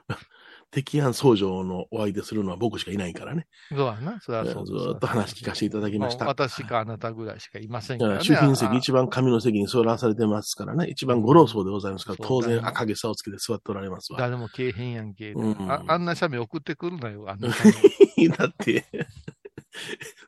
[0.71, 3.47] 敵案僧正のお相手するのは僕しかいないからね。
[3.69, 6.25] そうやな、それはずそうですーっと話聞かせていただきました。
[6.25, 8.23] あ私かあなたぐらいしかいませんからね。
[8.23, 10.87] 主賓あ席一番上の席に座らされてますからね。
[10.87, 14.19] 一番五郎僧でございますから、当然赤毛さをつけて座っておられますわ。
[14.19, 15.31] 誰もけえへんやんけ。
[15.31, 17.47] うんああんな写メ送ってくるなよ、あんな。
[18.37, 18.85] だって、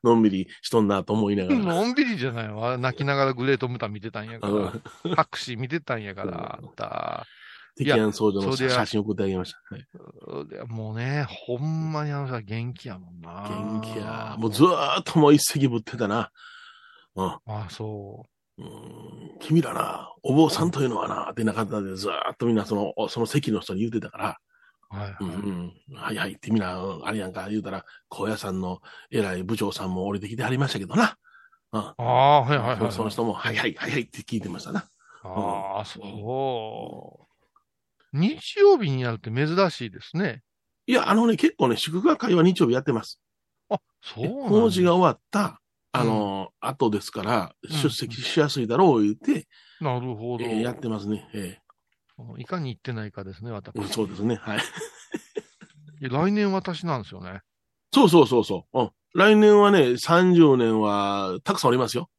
[0.04, 1.60] のんびりしとんなと思いながら。
[1.60, 2.78] のんびりじゃないわ。
[2.78, 5.16] 泣きながらグレートムタ見てたんやかうら。
[5.16, 7.26] 拍手見てたんやから、あんた。
[7.80, 9.76] 敵案僧正の写真送ってあげました。
[9.76, 9.86] はい
[10.68, 13.80] もうね、ほんまにあの人元気やもんな。
[13.82, 14.36] 元気や。
[14.38, 16.32] もうずーっともう一席ぶってたな。
[17.16, 17.26] うん。
[17.26, 18.26] ああ、そ
[18.58, 24.38] うん君らな、お坊さんというのはな、ってなかったでずーっとみんなその、おその席の人に言ってたから、
[24.92, 24.96] う。
[24.96, 31.16] はいうんうん、はいはいってみんな、うんあれやんか言うたら、高野山の偉い部長さんも降りてきてはりましたけどな。
[31.72, 31.82] うん。
[31.82, 32.92] ああ、はいはいはい。
[32.92, 34.86] その人も、はいはいはいはいって聞いてましたな。
[35.24, 37.29] ああ、そう。
[38.14, 40.42] 日曜日にやるって珍しいですね。
[40.88, 43.20] いや、あのね、結構ね、祝賀会は日曜日やってます。
[43.70, 49.48] あ、そうなんだ工事が終わった、あの、後ですから、ん出席しやすいだろう言って、
[49.82, 50.46] なるほど。
[50.46, 51.30] えーやってますね。
[51.34, 51.60] え
[52.38, 53.76] いかに行ってないかですね、私。
[53.76, 54.36] ーうんそうですね。
[54.36, 54.60] はい。
[56.02, 57.42] 来年私なんですよね。
[57.94, 58.80] そうそうそうそう。
[58.80, 58.92] うん。
[59.14, 62.10] 来年はね、30年は、たくさんおりますよ。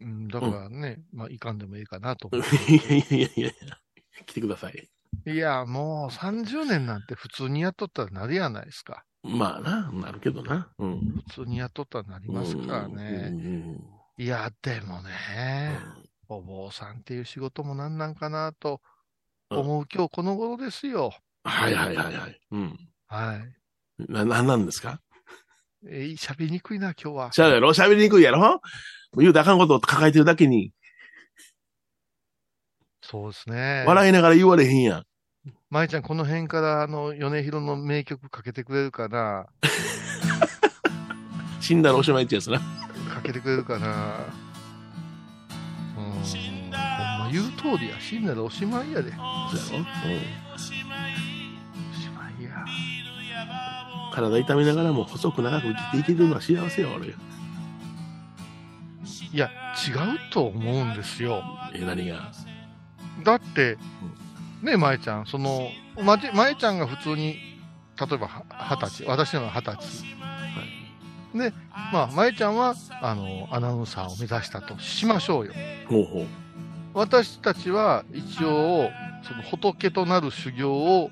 [0.00, 2.56] うん、だからね、まあ、いかんでもいいかなと思いって。
[2.72, 3.78] や いやいやいやいや、
[4.26, 4.88] 来てください。
[5.26, 9.04] いや、もう30年なんて普通にやっとったらなるやないですか。
[9.22, 10.72] まあな、なるけどな。
[10.78, 11.22] うん。
[11.28, 13.76] 普通にやっとったらなりますからうんね。
[14.16, 15.78] いや、でもね、
[16.28, 18.80] お坊さんっていう仕事もなんなんかなと
[19.50, 21.12] 思う今日この頃ですよ。
[21.44, 22.40] はいはいはいはい。
[22.52, 22.78] うん。
[23.08, 23.40] は
[23.98, 24.12] い。
[24.12, 25.00] な、なんなんですか？
[25.88, 27.32] えー、喋りにくいな、今日は。
[27.32, 27.70] しゃべろ？
[27.70, 28.60] 喋りにくいやろ？
[29.16, 30.72] 言うたらあかんことを抱えてるだけに、
[33.10, 33.82] そうですね。
[33.88, 35.04] 笑いながら言われへんやん。
[35.68, 39.46] 舞ちゃん、この辺から、あの、米広の名曲かけてくれるかな
[41.60, 42.60] 死んだらおしまいってやつな。
[42.60, 42.64] か
[43.22, 43.86] けてくれるかな
[45.96, 46.04] うん。
[46.04, 48.00] ほんま言う通りや。
[48.00, 49.10] 死んだらおしまいやで。
[49.10, 49.26] そうやろ？
[50.54, 50.96] おしま
[52.38, 52.64] いや。
[54.14, 57.08] 体痛めながらも細く長く生きていけるのは幸せよ、俺。
[57.08, 57.12] い
[59.32, 59.50] や、
[59.88, 61.42] 違うと思うんですよ。
[61.74, 62.30] え、何が？
[63.24, 63.76] だって、
[64.62, 65.68] ねえ、舞ちゃん、その、
[66.02, 67.38] まじ、舞ちゃんが普通に、
[67.98, 70.04] 例えばは二十歳、私のは二十歳。
[71.34, 71.52] で、
[71.92, 75.52] まあ、舞ちゃんは、あの、アナウンサーを目指したとしましょうよ。
[75.88, 76.26] ほうほう。
[76.92, 78.90] 私たちは一応、
[79.22, 81.10] その仏となる修行を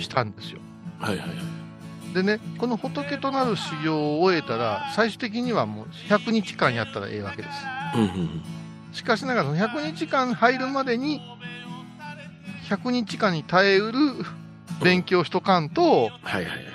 [0.00, 0.60] したんですよ。
[0.98, 2.14] はいはいはい。
[2.14, 7.54] でね、この仏となる修行を終えたら、最終的にはもう100日間やったらええわけです。
[7.96, 8.42] うんうん
[8.92, 11.20] しかしながら、その100日間入るまでに、
[12.76, 13.98] 100日間に耐えうる
[14.82, 16.72] 勉強しとかんと、はいはい。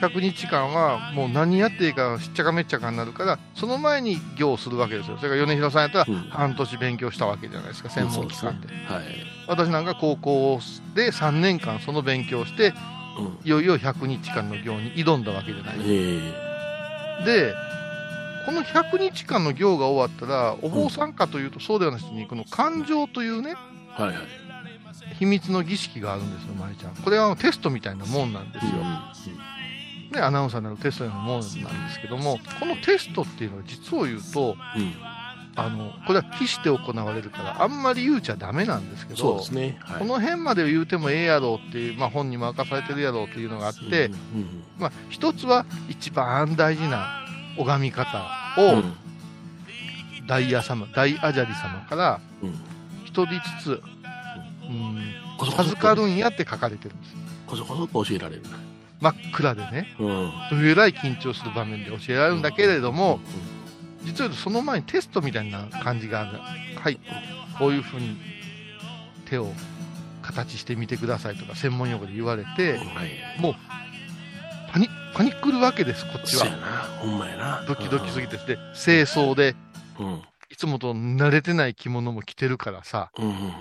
[0.00, 5.16] 100日間はもう何やっていいかしっちゃかめっちゃかになるから、その前に行をするわけですよ。
[5.16, 8.68] それから米広さんやったら半年勉強したわけじゃないですか、専門機関で。
[8.68, 9.04] はい。
[9.48, 10.60] 私なんか高校
[10.94, 12.74] で3年間その勉強をして、
[13.44, 16.32] いよいよ100日間の行に挑んだわけじゃないです
[17.18, 17.24] か。
[17.24, 17.54] で、
[18.46, 23.56] この100日間の行が終わったら、お坊さんかというとそうではなしに、この感情というね、
[23.96, 24.47] はいはい。
[25.18, 26.94] 秘密の儀式があるんですよ、まりちゃん。
[26.94, 28.72] これはテストみたいなもんなんですよ。
[30.12, 34.56] ね、アナウンサーになるテストのようなもんなんですけども、このテストっていうのは実を言うと、
[35.54, 39.76] あの、これは期して行われるから、あんまり言うちゃダメなんですけど、ね。
[39.80, 39.98] はい。
[39.98, 44.10] この辺まで言うてもええやろうっていう、まあ本にも明かされてるやろうっていうのがあって、
[44.78, 47.08] まあ一つは一番大事な
[47.58, 48.24] 拝み方
[48.56, 48.82] を、
[50.28, 52.20] 大阿様、大阿闍梨様から、
[53.04, 53.40] 一人ず
[53.80, 53.82] つ、
[54.68, 57.14] うん、授かるんやって書かれてるんです。
[57.46, 58.42] こそこそと教えられる。
[59.00, 60.32] 真っ暗でね、うん。
[60.50, 63.20] どえらい緊張する場面で教えられるんだけれども、
[64.04, 66.38] 実はその前にテストみたいな感じがある。
[66.78, 66.98] はい、
[67.58, 68.16] こういうふうに
[69.26, 69.52] 手を
[70.22, 72.80] 形してみてくださいとか専門用語で言われて、
[73.38, 73.54] もう
[74.72, 76.36] パニパニックるわけです、こっち。
[76.36, 76.44] は。
[77.00, 77.64] ほんまやな。
[77.66, 79.54] ドキドキすぎてして、清掃で、
[79.98, 80.22] うん。
[80.50, 83.52] いつもと慣れてない着物も着てるからさ、うんうんうん。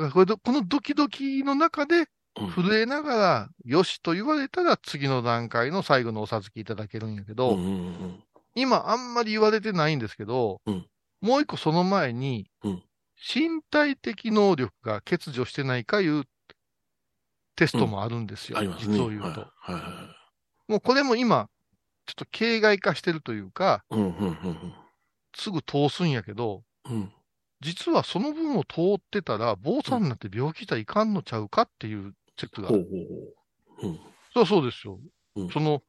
[0.00, 2.06] からこれどこのドキドキの中で、
[2.54, 7.58] 震えながら、よしと言われたら次の段階の最後のお授けいただけるんやけど、
[8.54, 10.60] 今あんまり言われてないんですけど、
[11.20, 12.50] もう一個その前に、
[13.16, 16.24] 身体的能力が欠如してないかいう
[17.56, 18.58] テストもあるんですよ。
[18.58, 18.98] ありますね。
[18.98, 19.26] 実を言うと。
[19.28, 19.88] はいはいは
[20.68, 20.72] い。
[20.72, 21.48] もうこれも今、
[22.04, 24.74] ちょっと形骸化してるというか、うんうんうん
[25.38, 27.12] すぐ通すんやけど、うん。
[27.60, 32.86] 実はその分を通ってたら、坊さんになって病気したらいかんのちゃうかっていう説がある。
[34.34, 34.98] そうそうですよ。
[35.52, 35.82] その、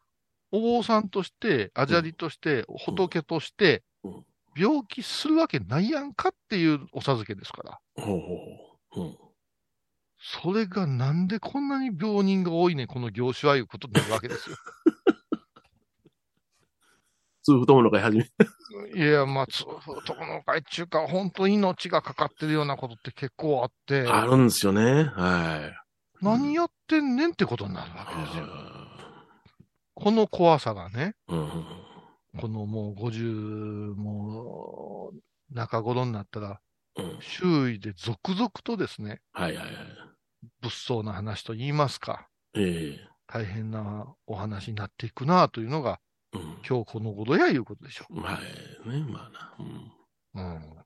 [0.51, 3.83] お坊さんとして、あじゃりとして、仏として、
[4.55, 7.79] 病気するわけないやんかっていうお授けですから。
[10.19, 14.55] それがなんでこんなに病人が多いねんこの業種はいうことになるわけですよ。
[17.47, 18.25] 痛太もの会始め。
[18.93, 25.05] いや、まあ、痛風友の会っていうか、本当に命がかかってるようなことって結構あって、あるんですよね。
[25.05, 25.71] は
[26.21, 26.23] い。
[26.25, 28.47] 何やってんねんってことになるわけですよ。
[29.93, 31.65] この怖さがね、うん。
[32.37, 36.59] このもう50、もう中頃になったら、
[37.21, 39.75] 周囲で続々とですね、はいはいはい。
[40.61, 45.99] 物騒な話と言いますか、ええ大変なお話になっていくなというのが、
[46.67, 48.19] 今日この頃やいうことでしょう。
[48.21, 48.39] は
[48.85, 48.89] い。
[48.89, 49.55] ね、まあな。
[49.59, 49.91] うん。
[50.33, 50.77] うん。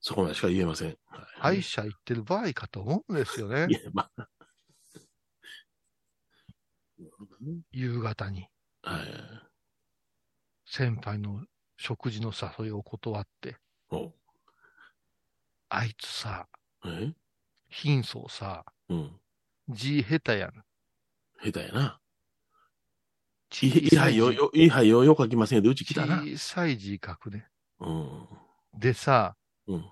[0.00, 0.96] そこまでしか言えません。
[1.38, 3.72] 歯医者行ってる場合かと思うんですよねい。
[3.72, 4.28] や、まあ。
[7.72, 8.48] 夕方に
[8.82, 9.52] はい。
[10.66, 11.44] 先輩の
[11.76, 13.56] 食事の誘いを断って、
[13.90, 14.12] お
[15.68, 16.48] あいつさ、
[16.84, 17.14] え？
[17.68, 19.20] 貧相さ、うん。
[19.68, 20.64] 字下手やん。
[21.40, 22.01] 下手やな。
[23.60, 26.22] いいはいよ、よ、いいはいよ、よ書きませんけど、うち来たな。
[26.22, 27.46] 小さい字書くね。
[27.80, 28.28] うん。
[28.78, 29.36] でさ、
[29.66, 29.84] うん。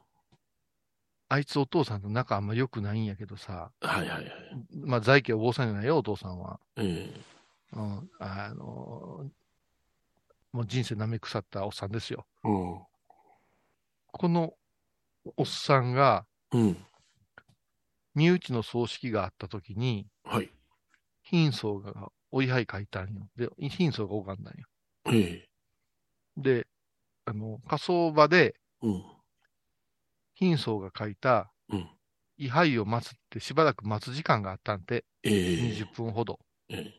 [1.28, 4.32] あいつお父さんと仲あんま良くないんやけどさ、はいはいはい。
[4.72, 6.58] まあ、在家お坊さんじゃないよ、お父さんは。
[6.76, 7.08] え
[7.72, 9.30] うん、あの、
[10.52, 12.26] もう人生舐め腐ったおっさんですよ。
[12.44, 12.80] えうん。
[14.12, 14.54] この
[15.36, 16.76] おっさんが、うん。
[18.14, 20.50] 身内の葬式があった時に、はい。
[21.22, 23.28] 貧相がお位牌書いたんよ。
[23.36, 24.66] で、貧相が拝んだんよ。
[25.12, 25.48] ええ
[26.36, 26.66] で、
[27.24, 29.04] あの、火葬場で、うん。
[30.34, 31.88] 貧相が書いたうん。
[32.38, 36.38] 位牌を待つってしばらく待つ時間があったんで、ええ20分ほど。
[36.68, 36.94] ええ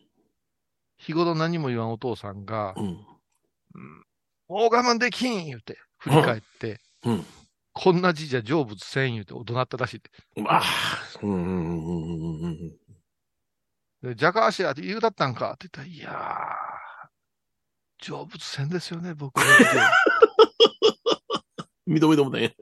[0.98, 2.86] 日頃何も言わんお父さんが、うん。
[2.86, 4.06] うん
[4.48, 7.26] もう我慢できん言うて、振り返って、うん。
[7.74, 10.12] こんな字じゃ成仏せん言うて怒鳴ったらしいって。
[10.46, 11.20] ああ。
[11.24, 12.72] うん
[14.04, 15.52] ジャカーシアって言うだったんか？
[15.54, 19.46] って言ったら、いやー、成仏せんですよね、僕は
[21.88, 22.56] 認めてもね。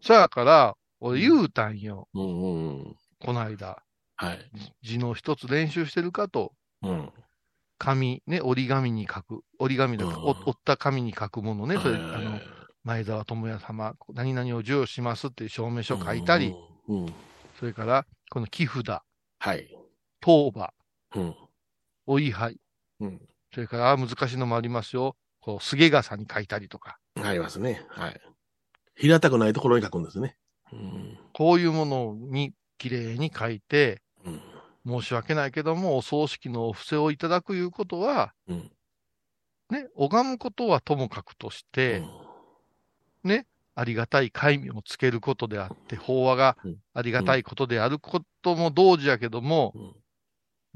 [0.00, 2.96] そやから、俺言うたんよ、うんうんうん。
[3.20, 3.82] この間。
[4.18, 4.50] はい。
[4.82, 7.12] 字の一つ練習してるかと、うん。
[7.78, 12.40] 紙、ね、折り紙に書く、折り紙で、うんお折った紙に書くものね、それ、あの、
[12.84, 16.54] 前澤智也様、何々を授与しますっていう証明書書いたり、
[16.88, 17.02] うん。
[17.04, 17.14] うん。
[17.58, 19.02] それから、この木札、は
[19.54, 19.68] い。
[20.20, 20.72] 当場、
[21.14, 21.34] うん。
[22.06, 22.56] お位牌、
[23.00, 23.20] うん。
[23.52, 25.16] それから、あ難しいのもありますよ。
[25.40, 27.84] こう、菅笠に書いたりとか、ありますね。
[27.88, 28.20] はい。
[28.94, 30.36] 平たくないところに書くんですね。
[30.72, 31.18] うん。
[31.32, 35.00] こういうものに綺麗に書いて、うん。
[35.00, 38.70] 申し訳ないけども、お葬式のお布施をいただくいうことは、うん。
[39.70, 42.04] ね、拝むことはともかくとして、
[43.24, 49.94] ね、ありがたい戒名をつけることであって、法話がうんありがたいことであることも同時やけども、うん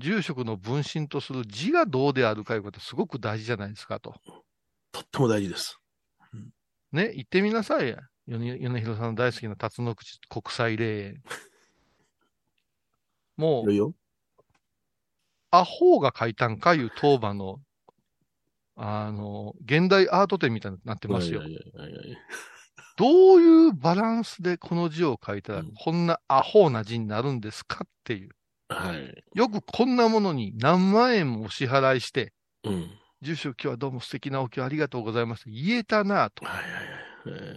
[0.01, 4.15] 住職の分身とする字がどうであるかいうことはすごく大事じゃないですかと。
[4.91, 5.79] とっても大事です。
[6.93, 7.99] ね、言ってみなさいや。
[8.27, 11.23] 米米広さんの大好きな辰野口国際霊園。
[13.37, 13.95] もいうる、よ。
[15.51, 17.61] アホが書いたんかいう当番の、
[18.77, 21.43] あの、現代アート展みたいになってますよ
[22.97, 28.31] どういうバランスでこの字を書いたらうん、こんなアホな字になるんですかっていう。
[28.71, 29.25] はい。
[29.35, 32.33] よくこんなものに何万円もお支払いして、
[32.65, 32.91] うん。
[33.21, 35.45] 住所今日はどうも素敵なお経ありがとうございます。
[35.49, 36.45] 言えたなと。
[36.47, 37.41] はいはいはい。
[37.43, 37.57] え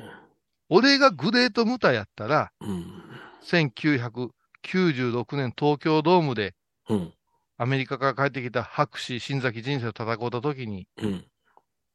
[0.70, 3.04] 俺がグレートムタやったら、ーうん。
[3.44, 6.56] 1996年東京ドームで
[6.90, 7.14] うん。
[7.58, 11.26] アメリカから帰ってきた博士、新崎人生を戦うた時に、うん。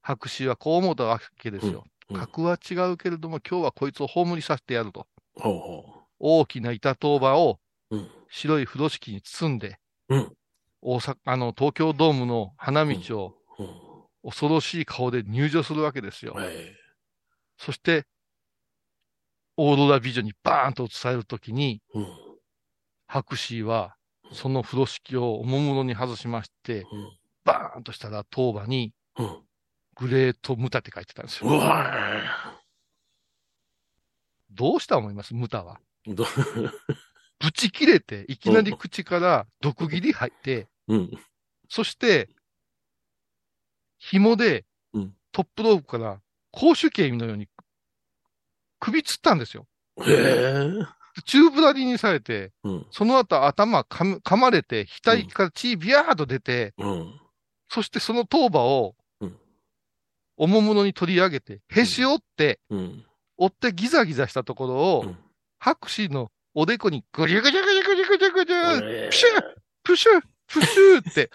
[0.00, 1.82] 博士はこう思ったわけですよ。
[1.84, 5.06] うん格は違うけれども、今日はこいつを葬りさせてやると。
[5.34, 5.84] ほうほ
[6.18, 7.96] 大きな板当場をう。
[7.98, 8.10] うん。
[8.28, 10.32] 白い風呂敷に包んで、うん。
[10.80, 13.88] 大阪、あの、東京ドームの花道をうん。
[14.30, 16.34] 恐ろしい顔で入場するわけですよ。
[16.34, 16.54] はい。
[17.56, 18.04] そして、
[19.56, 22.06] オーロラ美女にバーンと映されるときに、うん。
[23.06, 23.96] 博士は、
[24.32, 27.18] その風呂敷をおもむろに外しまして、うん。
[27.44, 29.42] バーンとしたら当場に、うん。
[29.94, 31.58] グレートムタって書いてたんですうよ。
[31.58, 32.60] わ
[34.50, 35.34] どうした思います？
[35.34, 35.80] ムタは。
[37.38, 41.10] ぶち切れて、いきなり口から毒切り入って、うん。
[41.68, 42.28] そして、
[43.98, 46.20] 紐でうん、トップロープから、
[46.50, 47.48] 公主刑のように、
[48.80, 49.66] 首つったんですよ。
[50.00, 50.70] へえ。
[51.24, 52.86] 宙ぶらりにされて、うん。
[52.90, 57.20] その後頭噛む噛まれて、額から血ビャーっと出て、うん。
[57.68, 59.36] そしてその当場をうん、
[60.36, 63.04] おもむろに取り上げて、へし折って、うん。
[63.36, 65.18] 折ってギザギザしたところを、うん
[65.60, 69.42] 博士のおでこにぐりゅぐりゅぐりゅぐりゅぐりゅぐりゅプシュー
[69.84, 71.30] プシュープシューって、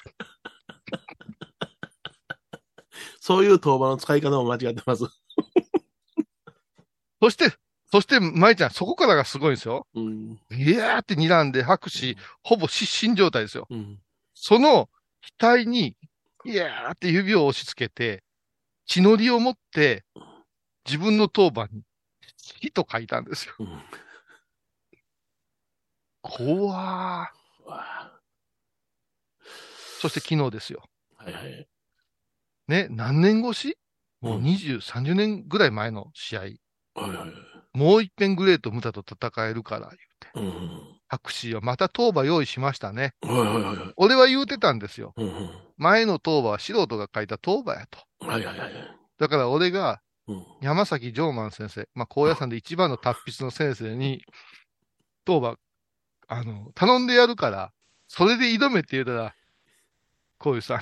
[3.21, 5.05] そういう当場の使い方も間違ってます。
[7.21, 7.53] そして、
[7.89, 9.88] そして、舞ちゃん、そこからがすごいんですよ。
[9.95, 10.41] うん。
[10.51, 13.65] いやーって睨んで、博士、ほぼ失神状態ですよ。
[13.69, 14.01] うん。
[14.33, 14.89] その
[15.39, 15.95] 額に、
[16.43, 18.25] いやーって指を押し付けて、
[18.88, 20.03] 血のりを持って、
[20.86, 21.83] 自分の当番に、
[22.59, 23.53] 火と書いたんですよ。
[23.59, 23.81] うん。
[26.24, 27.30] 怖
[29.99, 30.84] そして昨日ですよ。
[31.17, 31.67] はいはい。
[32.67, 33.78] ね、何年越し？
[34.21, 36.39] もううん20、30年ぐらい前の試合。
[36.39, 36.51] はい
[36.95, 37.78] はい。
[37.78, 40.30] もう一遍グレート・ムタと戦えるから、言うて。
[40.36, 40.99] うん。
[41.09, 43.13] 博士はまた当場用意しましたね。
[43.21, 43.93] はいはいはいはい。
[43.97, 45.13] 俺は言うてたんですよ。
[45.17, 45.51] うん。
[45.78, 47.99] 前の当場は素人が書いた当場やと。
[48.26, 48.71] はいはいはい。
[49.19, 50.45] だから俺がうん。
[50.61, 54.24] 山崎ジョーマン先生、まあ、高野山で一番の達筆の先生に、
[55.26, 55.57] 当場、
[56.34, 57.71] あの、頼んでやるから、
[58.07, 59.36] それで挑めって言うたら、
[60.39, 60.79] こういうさん、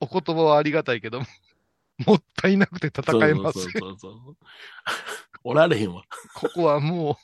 [0.00, 1.26] お言葉はありがたいけども、
[2.06, 3.64] もったいなくて戦えますよ。
[3.64, 4.36] そうそうそうそう。
[5.44, 6.04] おられへんわ。
[6.34, 7.16] ここはもう、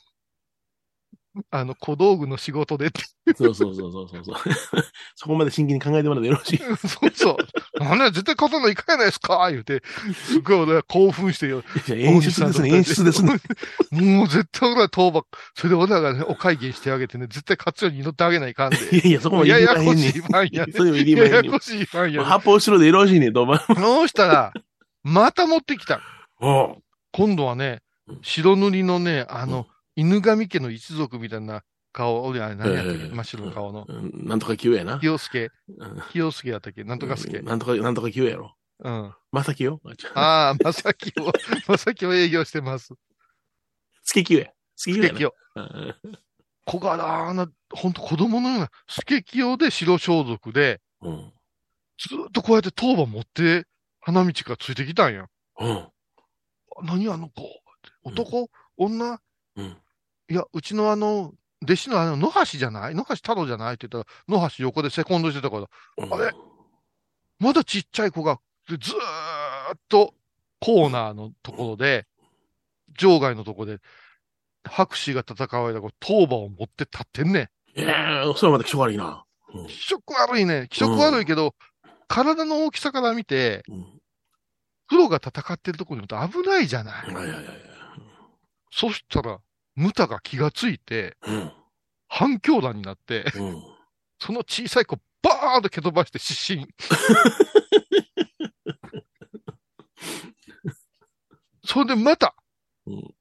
[1.51, 3.03] あの、小道具の仕事でって。
[3.35, 4.35] そうそうそうそうそうそう。
[5.15, 6.57] そこまで真剣に考えてもらってよろしい。
[6.87, 7.37] そうそう。
[7.81, 9.83] あんな絶対勝たないかんやないですか言うて、
[10.13, 11.63] すごい俺は興奮してよ。
[11.89, 13.37] 演出ですね、演出ですね。
[13.91, 15.23] もう絶対俺は当番、
[15.55, 18.77] それで俺らがね、お会計してあげてね、絶対勝つように祈ってあげないかんで。
[18.77, 20.73] いやいや、そこまでややこしいファンやね。
[20.73, 22.25] そういややこしいファンやね。
[22.25, 23.57] 発砲後ろでよろしいねん、どうも。
[23.57, 24.53] そうしたら、
[25.03, 26.01] また持ってきた。
[26.39, 26.77] お
[27.11, 27.81] 今度はね、
[28.21, 33.03] 白塗りのね、あの、犬神家の一族みたいな顔、俺あれ何やったっけ？
[33.03, 33.85] ええ真っ白の顔の。
[33.87, 34.99] うんなんとか急やな。
[34.99, 36.83] 清介、うん清介やったっけ？
[36.83, 37.39] なんとか助。
[37.41, 38.55] なんとか、なんとか急やろ。
[38.79, 39.13] うん。
[39.31, 39.79] まさきよ。
[40.13, 41.31] ああ、まさきを、
[41.67, 42.93] まさきを営業してます。
[44.03, 44.51] つけ急や。
[44.75, 45.09] つけ急やな。
[45.09, 45.35] スケキヨ。
[45.55, 45.95] うん
[46.67, 51.31] 小柄な、ほんと子供のような、スケキヨで白装束で、うん。
[51.99, 53.65] ずーっとこうやって当番持って、
[54.01, 55.27] 花道からついてきたんや。
[55.59, 55.87] うん。
[56.83, 57.43] 何あの子？
[58.03, 59.19] 男、女？
[59.57, 59.77] うん。
[60.29, 62.95] いや、うちのあの、弟子のあの、野橋じゃない？
[62.95, 65.67] 野橋太郎じゃないって言ったら、野橋横でセコンドしてたから、
[66.11, 66.31] あれ？
[67.39, 68.95] まだちっちゃい子が、でずー
[69.75, 70.13] っと
[70.59, 72.05] コーナーのところで、
[72.97, 73.79] 場外のところで、
[74.63, 77.43] 拍手が戦われたこう当場を持って立ってんねん。
[77.77, 79.23] ええそれはまた気色悪いな。
[79.53, 80.67] うん気色悪いね。
[80.69, 81.55] 気色悪いけど、
[82.07, 83.85] 体の大きさから見て、うん。
[84.87, 87.09] プロが戦ってるところにいると危ないじゃない。
[87.09, 87.51] いやいやいや。
[88.71, 89.39] そしたら、
[89.75, 91.51] ムタが気がついて、うん。
[92.07, 93.63] 反響弾になって、うん。
[94.19, 96.67] その小さい子、バーンと蹴飛ばして失神。
[101.65, 102.35] それでまた、
[102.85, 103.15] うん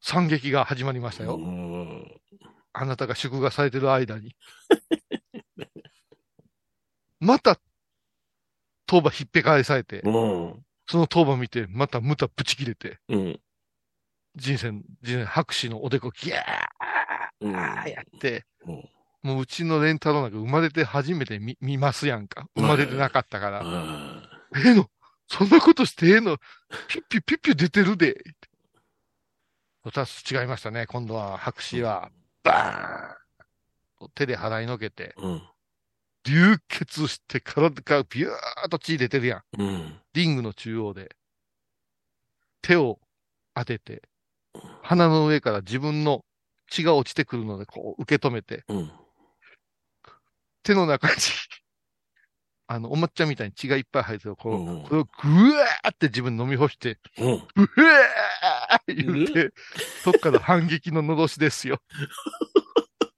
[0.00, 1.36] 惨劇が始まりましたよ。
[1.36, 2.20] うん。
[2.72, 4.34] あなたが祝賀されてる間に。
[7.20, 7.60] また、
[8.86, 10.64] 当場ひっぺかれされて、うん。
[10.88, 13.40] その当場見て、またムタぶち切れて、うん。
[14.40, 14.72] 人生、
[15.02, 16.42] 人生、拍手のおでこギャ
[17.40, 17.54] うん。
[17.54, 18.84] ーやって、うん
[19.22, 22.46] もううちのレンタロウなんか生まれて初めて見見ますやんか。
[22.56, 23.60] 生まれてなかったから。
[23.62, 24.22] あ
[24.56, 24.88] ええの
[25.28, 26.38] そんなことしてええの
[26.88, 28.16] ピッピュピッピュ出てるで。
[29.84, 30.86] 二つ違いましたね。
[30.86, 32.10] 今度は白紙は、
[32.42, 35.42] バーン手で払いのけて、うん。
[36.24, 38.30] 流血して体からビュー
[38.66, 39.42] っと血出てるやん。
[39.58, 40.00] うん。
[40.14, 41.14] リングの中央で、
[42.62, 42.98] 手を
[43.54, 44.02] 当てて、
[44.82, 46.24] 鼻の上から自分の
[46.70, 48.90] 血が落ちてくるので、こう受け止めて、うん。
[50.62, 51.14] 手の中に、
[52.66, 57.26] あの、お抹茶みたいに血がいっぱい入ってるこう、うんこれをぐわーって自分飲み干して、うん。
[57.26, 59.52] うわー言って、
[60.04, 61.80] そっから反撃ののろしですよ。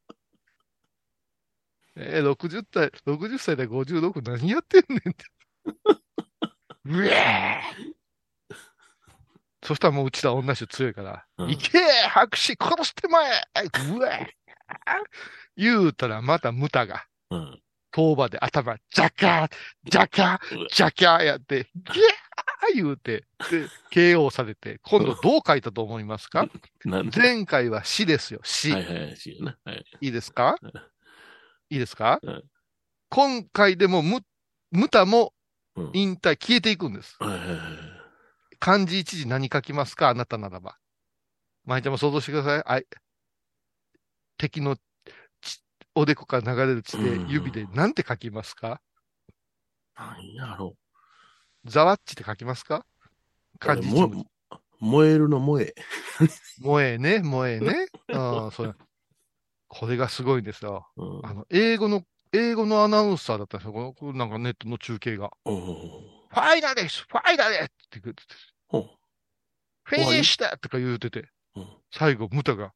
[1.95, 5.27] えー、60歳、60歳で56何やってんねんって。
[6.87, 8.02] うわー
[9.65, 13.31] そしたらもううちら女衆強いから、うん行けー白紙殺してまえ
[13.95, 14.27] うわー
[15.57, 17.61] 言うたらまたムタが、うん。
[17.95, 19.51] 当場で頭、ジャカー、
[19.85, 26.49] ジャカー、ジャカーやって、ギャー言うて、で、KO されて、今度どう書いたと思いますか？
[27.15, 28.73] 前回は死ですよ、死。
[28.73, 29.17] はいはいはい。
[29.19, 29.59] しな。
[29.67, 29.85] はい。
[30.01, 30.57] いいですか？
[30.63, 30.73] うん
[31.69, 32.19] いいですか？
[32.23, 32.45] うん
[33.11, 34.21] 今回でもム、
[34.71, 35.35] ムタも
[35.77, 37.15] うん引退、消えていくんです。
[37.21, 37.59] はいはいはい。
[38.63, 40.11] 漢字一字何書きますか？
[40.11, 40.77] あなたならば。
[41.65, 42.63] 舞ちゃんも想像してください。
[42.65, 42.87] あい
[44.39, 44.77] 敵の
[45.41, 45.65] 血
[45.97, 48.81] おでこから流れる血でうん指で何て書きますか？
[49.99, 50.77] なんやろ
[51.65, 52.87] ザワッチって書きますか？
[53.57, 53.59] う。
[53.59, 54.27] 漢字一文字も
[54.79, 55.75] 燃えるの燃え。
[56.63, 57.89] 萌えね、萌えね。
[58.11, 58.75] うん、それ。
[59.67, 60.87] これがすごいんですよ。
[60.97, 63.93] うんあの、英語の、英語のアナウンサーだったんですよ。
[63.93, 65.33] このなんかネットの中継が。
[65.47, 66.23] うん。
[66.33, 68.23] ファイナルですファイナルって言って
[69.85, 72.73] フィニッシュだとか言うてて、うん最後、ムタが、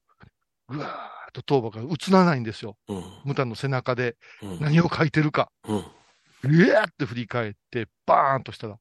[0.68, 2.76] ぐわーっと頭馬が映らないんですよ。
[2.88, 3.05] うん。
[3.24, 4.61] ムタの背中でうん。
[4.61, 5.51] 何を書いてるか。
[5.64, 5.76] うん。
[5.78, 8.76] うわーって振り返って、バーンとしたら、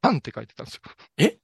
[0.00, 0.80] カンって書いてたんですよ。
[1.18, 1.36] え？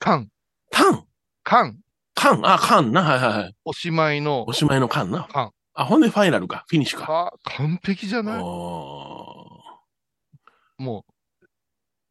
[0.00, 0.28] カン、
[0.70, 1.04] タン？
[1.44, 1.78] カン、
[2.14, 3.02] カンあ、カンな。
[3.02, 3.54] はいはいはい。
[3.64, 5.28] おしまいのおしまいのカンな。
[5.30, 5.52] カン。
[5.74, 6.64] あ、ほんでファイナルか。
[6.68, 7.06] フィニッシュか。
[7.06, 8.42] か、完璧じゃない？
[8.42, 9.60] お
[10.78, 11.12] もう、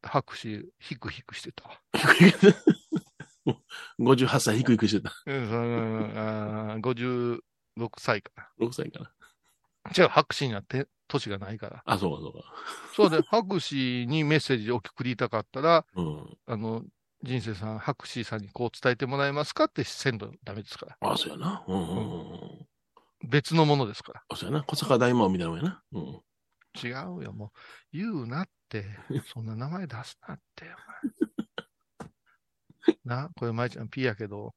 [0.07, 1.63] 拍手、ヒクヒクしてた。
[1.95, 2.55] ー
[3.99, 5.13] 58歳低いくしてた。
[5.25, 7.39] うん、うんあー
[7.79, 9.11] 56歳か6歳かな。
[9.95, 10.03] な。
[10.03, 11.81] 違う、拍手になって、年がないから。
[11.85, 12.39] あ、そうかそうか。
[12.95, 16.37] そうで、拍手にメッセージを送りたかったら、うん。
[16.45, 16.83] あの、
[17.23, 20.97] 人生さん、拍手さんにこう伝えてもらえますかってせんとダメですから。
[21.01, 21.63] あ、そうやな。
[21.67, 22.67] うんうんうん。
[23.27, 24.23] 別のものですから。
[24.29, 24.63] あ、そうやな。
[24.63, 25.81] 小坂大魔王みたいなもんやな。
[25.93, 26.03] うん。
[26.75, 27.51] 違うよ、も
[27.93, 27.97] う。
[27.97, 28.51] 言うなって。
[29.33, 30.65] そんな名前出すなって。
[33.03, 34.53] な、これ、舞ちゃん P やけど、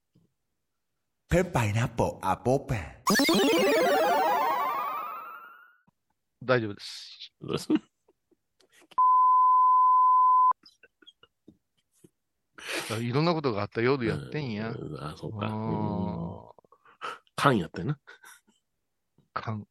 [1.30, 3.02] Pen pineapple apple pen.
[6.42, 7.32] 大丈夫です。
[7.40, 7.68] どうです
[13.00, 14.70] いろんなことがあった夜やってんや。
[14.70, 15.46] うんあ、そうか。
[17.36, 17.98] 缶やったよな。
[19.32, 19.64] 缶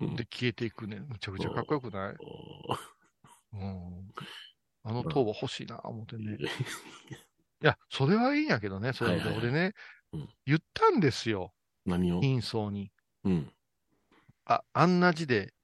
[0.00, 1.00] うんで消えていくね。
[1.00, 2.16] むちゃくちゃかっこよくない？
[3.52, 4.08] うん。
[4.84, 6.38] あの塔は欲しいな、思ってね。
[6.38, 9.72] いや、それはいいんやけどね、それではいはいはい俺ね
[10.12, 11.52] うん、言ったんですよ、
[11.86, 12.20] 何を？
[12.20, 12.90] 貧相に。
[13.24, 13.50] うん。
[14.44, 15.54] あ、あんな字で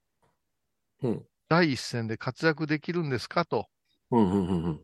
[1.03, 1.25] うん。
[1.49, 3.67] 第一線で活躍できるんですかと。
[4.11, 4.83] うん、うん、うんうん。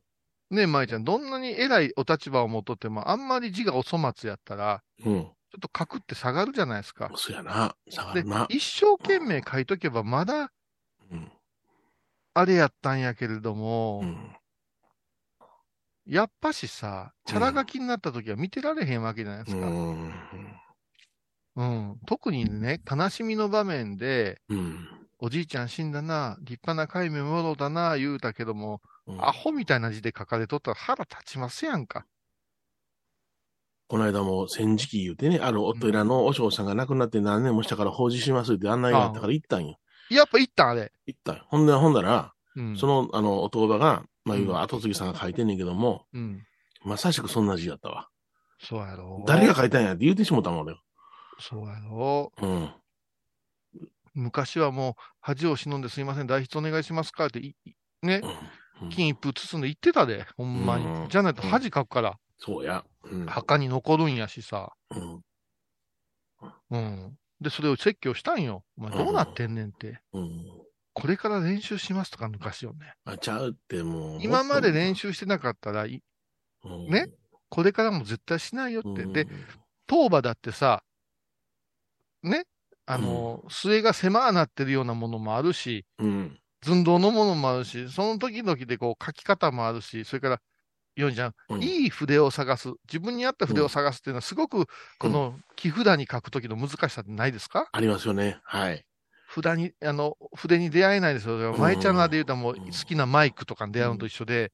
[0.51, 5.23] ねえ、舞ちゃん、どんなに偉いお立場を持っとっても、あんまり字がお粗末やったら、うん。
[5.23, 7.09] ちょっと書くって下がるじゃないですか。
[7.15, 7.75] そうやな。
[7.89, 8.45] 下がでるな、。
[8.49, 10.51] 一生懸命書いとけば、まだ
[11.11, 11.31] うん。
[12.35, 14.35] あれやったんやけれども、うん。
[16.05, 19.65] やっぱしさ、チャラ書きになった時は見てられへんわけじゃないですか。
[19.65, 20.13] うん。
[21.55, 21.99] うん。
[22.05, 24.85] 特にね、悲しみの場面で、うん。
[25.17, 32.05] おじいちゃん死んだな、立派な海名もろだな、言うたけども、うんアホみたいな字で書かれとったら腹立ちますやんか。
[33.87, 39.77] この間も戦時期言うてね、あるお寺の和尚さんが亡くなって何年もしたから法事しますって案内があったから行ったんよ。
[40.09, 40.91] やっぱ言ったんあれ。
[41.05, 41.45] 行ったよ。
[41.47, 42.77] ほんで、ほんだら、うん。
[42.77, 46.43] その、あの、お言葉が、まあ、うん要は後継ぎさんが書いてんねんけども、うん。
[46.83, 48.09] まさしくそんな字やったわ。
[48.59, 49.23] そうやろ。
[49.27, 50.75] 誰が書いたんやって言うてしもたもん、俺。
[51.39, 52.31] そうやろ。
[52.41, 52.69] うん。
[54.13, 57.41] 昔はもう、恥を忍んですいません、代筆お願いしますかって
[58.01, 60.85] ね、うん金一封包んで言ってたで、ほんまに。
[60.85, 62.83] うんじゃないと恥かくから、そうや。
[63.03, 63.25] うん。
[63.25, 64.73] 墓に残るんやしさ。
[64.91, 65.21] うん。
[66.71, 67.17] うん。
[67.45, 68.63] で、それを説教したんよ。
[68.75, 69.99] お前どうなってんねんって。
[70.13, 70.45] うん。
[70.93, 72.95] これから練習しますとか抜かしよね。
[73.05, 74.19] あ、ちゃうってもう。
[74.23, 76.01] 今まで練習してなかったらい、
[76.63, 77.07] うんね？
[77.49, 79.03] これからも絶対しないよって。
[79.03, 79.27] うんで、
[79.85, 80.83] 当場だってさ、
[82.23, 82.45] ね、
[82.87, 86.39] あの、末が狭なってるようなものもあるし、うん。
[86.63, 90.41] 寸胴のものもあるし、その時々でこう書き方もあるし、それから、
[90.95, 91.61] ヨンちゃん、うん。
[91.61, 94.65] いい筆を探す、自分に合った筆を探すっていうのは、すごく、
[94.97, 97.67] この木札に書く時の難しさってないですか？
[97.73, 98.39] ありますよね。
[98.43, 98.85] はい。
[99.29, 101.53] 札に、あの、筆に出会えないですよ。
[101.53, 101.57] ん。
[101.59, 102.65] 舞ちゃんらで言うともううん。
[102.65, 104.51] 好きなマイクとかに出会うのと一緒で、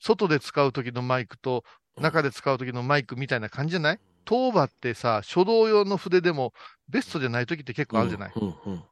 [0.00, 1.64] 外で使う時のマイクと、
[1.98, 3.98] 中で使う時のマイクみたいな感じじゃない？
[4.24, 6.52] 当場ってさ、書道用の筆でも
[6.88, 8.48] ベストじゃない時って結構あるじゃない、うん。
[8.66, 8.84] うん。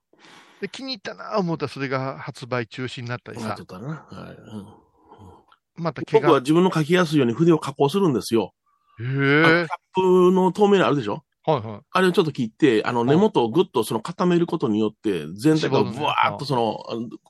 [0.60, 3.62] で、気に入ったなぁ思ったらそれが発売中止になったりさ
[5.80, 6.02] また。
[6.12, 8.52] 僕は自分の書きやすいように筆を加工するんですよ。
[9.00, 11.24] へえキャップの透明なあるでしょ？
[11.46, 11.80] はいはい。
[11.90, 16.84] あれをちょっと切って、あの根元をぐっとその固めることによって、全体がブワーっとその、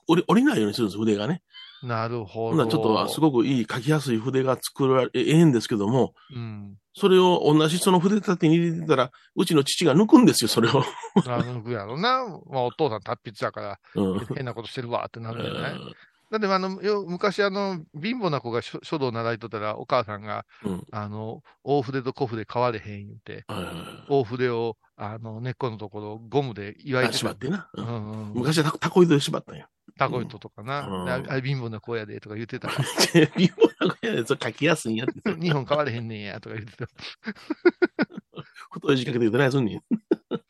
[0.07, 1.41] 折り折りないようにするんです、筆がね。
[1.81, 2.67] なるほど。
[2.67, 6.77] ちょっとすごくいい書きやすい筆が作られ、えええんですけども、うん。
[6.93, 10.83] それを同じその筆立てに入れてたら、うちの父が抜くんですよ、それを。
[11.25, 12.25] なるやろな。
[12.49, 14.25] まあ、お父さん達筆やから、うん。
[14.35, 15.93] 変なことしてるわってなるんじゃないうん
[16.31, 27.69] だってあの、よ昔あの、貧乏な子が書書道習いとったら、お母さんが、うんあの、大筆と小筆変われへん言って、はいはいはい大筆を、あの、根っこのところをゴムで祝いあて縛ってな。
[27.73, 28.33] ううんんうん。
[28.33, 29.67] 昔はタタコ糸で縛ったんや。
[29.97, 30.87] タコ糸とかな。
[30.87, 32.69] うんでああれ貧乏な子やで、とか言ってた。
[33.35, 35.35] 貧乏な子やで、それ書きやすいんやって。
[35.35, 36.85] 日本変われへんねんや、とか言ってた。
[38.71, 39.81] 太い字かけて言うと何すんねん。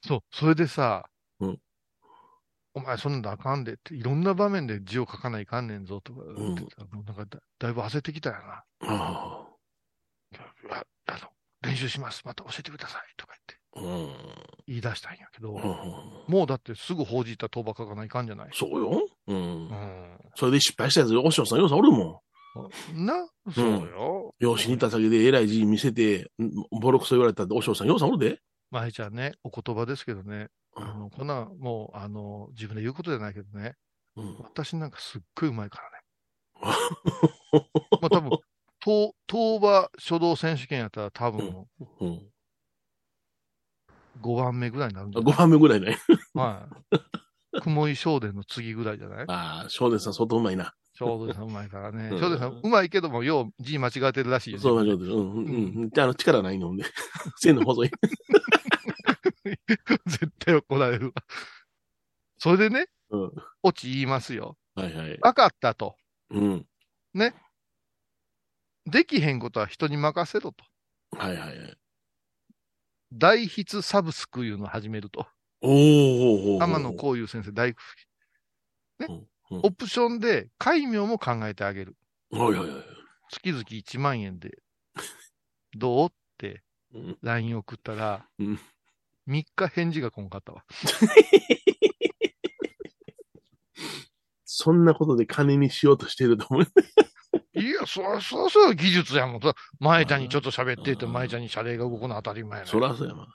[0.02, 1.12] そう、それでさ、うん
[2.74, 8.64] お前そんなんだあかんでって、いろんな場面で字を書かないかんねんぞとか言ってた、もうなんかだだいぶ焦ってきたよな。
[8.84, 9.48] あ
[10.32, 10.36] い
[10.70, 11.18] やあの、
[11.62, 12.22] 練習します。
[12.26, 13.02] また教えてください。
[13.18, 13.34] とか
[13.74, 15.62] 言って言い出したんやけど、うん
[16.28, 18.50] もうだってすぐ報じた当場書かないかんじゃない？
[18.54, 19.08] そうよ。
[19.28, 19.70] うんう。
[20.36, 22.24] それで失敗したやつ、おしょうさん、ようさんおるも
[22.94, 23.06] ん。
[23.06, 24.34] な、そうよ。
[24.40, 24.44] ん。
[24.44, 28.40] 養子に行った先で偉い字見せて、んボロクソ言われたって、おしょうさん、ようさんおるで？
[28.72, 33.76] まいちゃんね、お言葉ですけどね、あの、こんな、もう、あの、自分で言うことじゃないけどね、
[34.16, 34.38] うん。
[34.40, 35.98] 私なんかすっごいうまいからね。
[38.02, 38.30] まあ多分、
[38.84, 41.66] 東、東馬書道選手権やったら多分
[42.00, 42.32] うん。
[44.22, 45.38] 5番目ぐらいになるんじゃ5ない？
[45.38, 45.98] 番目ぐらいね。
[46.34, 46.68] は
[47.54, 47.62] い。
[47.62, 49.26] 雲井正伝の次ぐらいじゃない？
[49.30, 50.74] ああ、少年さん相当うまいな。
[50.94, 52.10] 正伝さんうまいからね。
[52.10, 54.60] うん正伝さんうまいけども、よう字間違えてるらしいよ。
[54.60, 55.10] そうなんです。
[55.12, 55.90] うん、うん、うん。
[55.90, 56.84] じゃあ、あの、力ないので。
[57.38, 57.92] 線の細い。
[60.06, 61.14] 絶対怒られるわ。
[62.38, 63.32] それでね、うん。
[63.64, 64.58] オチ言いますよ。
[64.76, 65.18] はいはい。
[65.18, 65.96] 分かったと。
[66.30, 66.68] うん。
[67.14, 67.36] ね。
[68.86, 70.66] できへんことは人に任せろと。
[71.18, 71.78] はいはいはい。
[73.14, 75.28] 大筆サブスクいうのを始めると。
[75.62, 77.76] おーおー天野幸雄先生、大、ね
[79.02, 81.98] うんうんオプションで、戒名も考えてあげる。
[82.32, 82.86] はいはいはい。
[83.30, 84.64] 月々1万円で、
[85.74, 86.10] どう？
[86.10, 86.64] って
[86.94, 88.60] うん LINE 送ったら、うん
[89.32, 90.64] 3日返事がこんかったわ。
[94.46, 96.68] そんなことで金にしようとしてると思う。
[97.60, 99.42] いや、そら、そら、そら技術やもん。
[99.80, 103.28] 前ちゃんにちょっと喋ってって、前ちゃんに謝礼が動くのは当たり前やねそらそうやわ。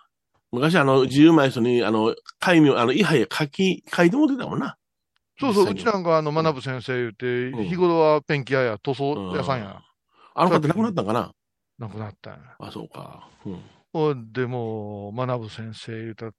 [0.52, 4.76] 昔あの、自由前人に、あの、戒名、あの、位牌書き、書いてもらってたもんな。
[5.40, 9.82] そうそう、うちなんかあの、学ぶ先生言って、日頃はペンキ屋や塗装屋さんや。
[10.34, 11.32] あの方亡くなったんかな？
[11.78, 12.40] 亡くなったんや。
[12.58, 13.28] あ、そうか。
[13.44, 13.60] うん。
[14.32, 16.32] でもう、学ぶ先生言うたら、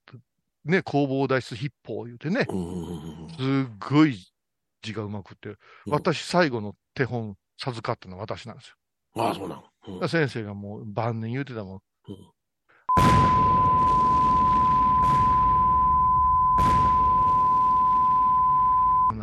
[0.65, 2.49] ね、工房脱出筆法言うてね、すっ
[3.79, 4.17] ごい
[4.81, 5.55] 字がうまくって、
[5.87, 8.75] 私最後の手本授かったのは私なんですよ。
[9.23, 9.63] ああ、そうなの。
[9.87, 11.81] うん先生がもう晩年言うてたもん。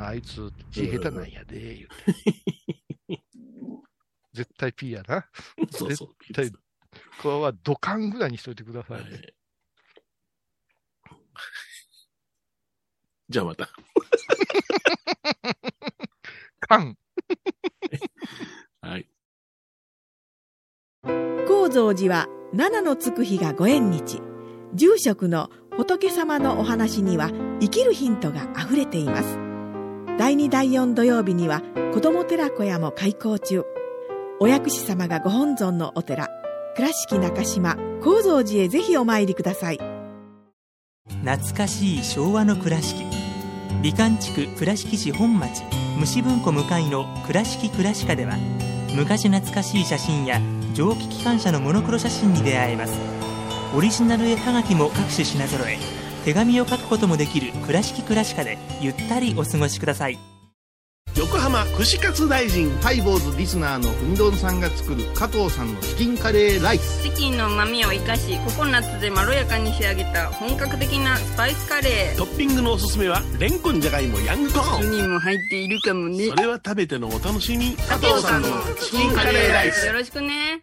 [0.07, 1.89] あいつ、字下手なんやで、言う
[3.09, 3.23] て。
[4.33, 5.27] 絶対 P やな。
[5.71, 6.51] そうそう絶対、
[7.23, 9.35] これは土管ぐらいにしといてくださいね。
[13.29, 13.69] じゃあまた。
[16.61, 16.97] 缶。
[18.81, 19.09] はい。
[21.47, 24.21] 高蔵寺は七のつく日がご縁日
[24.75, 27.31] 住職の仏様のお話には
[27.61, 29.39] 生きるヒントがあふれています
[30.19, 33.65] 第2第4土曜日には子ども寺小屋も開校中
[34.41, 36.29] お薬師様がご本尊のお寺
[36.77, 39.79] 倉敷中島・高蔵寺へぜひお参りください。
[41.25, 43.05] 懐かしい昭和の倉敷。
[43.81, 45.63] 美観地区倉敷市本町
[46.01, 48.37] 虫文庫向かいの「倉敷倉歯科」では
[48.93, 50.41] 昔懐かしい写真や
[50.75, 52.99] 蒸気機関車のモノクロ写真に出会えます。
[53.77, 55.79] オリジナル絵はがきも各種品揃え
[56.25, 60.19] 手紙を書くこともできる「倉敷倉歯科」でゆったりお過ごしください。
[61.17, 67.05] 横浜串カツ大臣ハイボーズリスナーのうみどんさんが作る加藤さんのチキンカレーライス。
[67.05, 72.19] チキンの旨味を生かしココナッツでまろやかに仕上げた本格的なスパイスカレー。
[72.19, 74.91] トッピングのおすすめはレンコンじゃがいもヤングコーン。
[74.91, 76.27] にも入っているかもね。
[76.27, 77.77] それは食べてのお楽しみ。
[77.77, 78.49] 加藤さんの
[78.81, 79.87] チキンカレーライス。
[79.87, 80.63] よろしくね。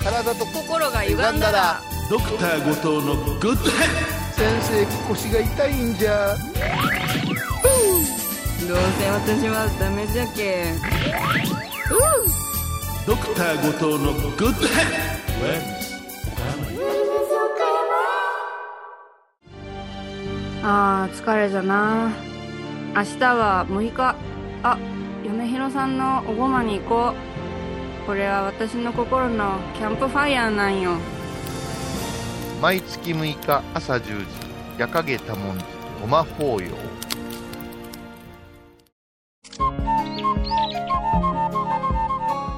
[0.00, 1.80] 体と心が歪んだら。
[2.08, 6.34] ドクター後藤のグッドヘッ先生腰が痛いんじゃ
[8.70, 10.74] どうせ私はダメじゃけ
[13.04, 14.78] ドクター後藤のグッドヘ
[20.62, 22.12] あー疲れじゃな。
[22.94, 24.14] 明日は6日。
[24.62, 24.78] あ
[25.24, 27.12] 嫁ひろさんのおごまに行こ
[28.04, 28.06] う。
[28.06, 30.92] これは私の心のキャンプファイヤーなんよ。
[32.62, 34.26] 毎月6日朝10時、
[34.78, 35.64] 夜影多文字、
[36.00, 37.00] ごま法要。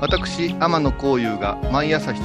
[0.02, 2.22] 私天野幸雄が毎朝7時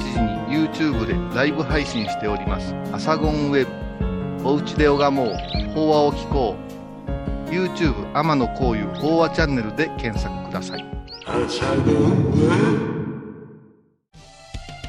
[0.52, 3.70] に YouTube でライブ配信しております「アサゴンウェブ」
[4.44, 5.34] 「おうちで拝もう。
[5.76, 6.56] 法話を聞こ
[7.46, 10.84] う」YouTube 天野幸雄法話チャンネルで検索ください。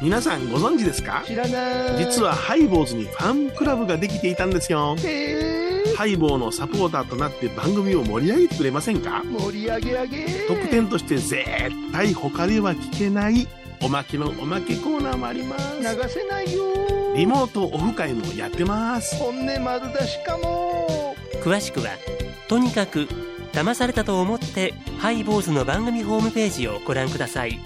[0.01, 1.21] 皆さんご存知ですか？
[1.27, 1.97] 知らない。
[1.99, 4.95] 実はハイボーズにファンクラブができていたんですよ
[5.99, 9.21] ハイボーのサポーターとなって番組を盛り上げてくれませんか？
[9.25, 10.25] 盛り上げ上げ。
[10.47, 11.43] 特典として絶
[11.91, 13.49] 対他では聞けない
[13.81, 15.77] おまけのおまけコーナーもあります。
[15.77, 16.63] 流せないよ。
[17.17, 19.13] リモートオフ会もやってます。
[19.17, 21.17] 本音丸出しかも。
[21.43, 21.89] 詳しくは
[22.47, 23.09] とにかく
[23.51, 27.59] 騙されたと思ってハイボーズの番組ホームページをご覧ください。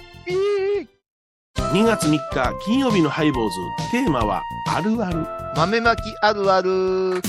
[1.55, 3.55] 2月3日金曜日のハイボーズ。
[3.91, 4.41] テーマは
[4.75, 5.23] あるある。
[5.55, 7.21] 豆まきあるある。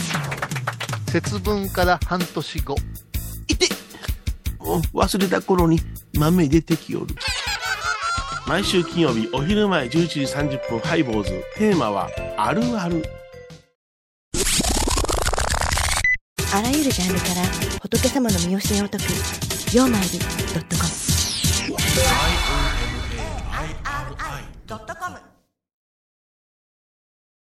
[1.21, 2.75] 節分から半年後。
[4.59, 5.79] お忘れた頃に
[6.15, 7.15] 豆出てきよる。
[8.49, 11.31] 毎週金曜日お昼前11時30分ハイボーズ。
[11.57, 13.05] テーマはあるある。
[16.53, 17.35] あらゆるジャンルから
[17.81, 19.05] 仏様の身教えを解く
[19.73, 20.27] 「曜マイルド
[20.61, 20.89] ットコム」
[24.67, 25.34] ドットコム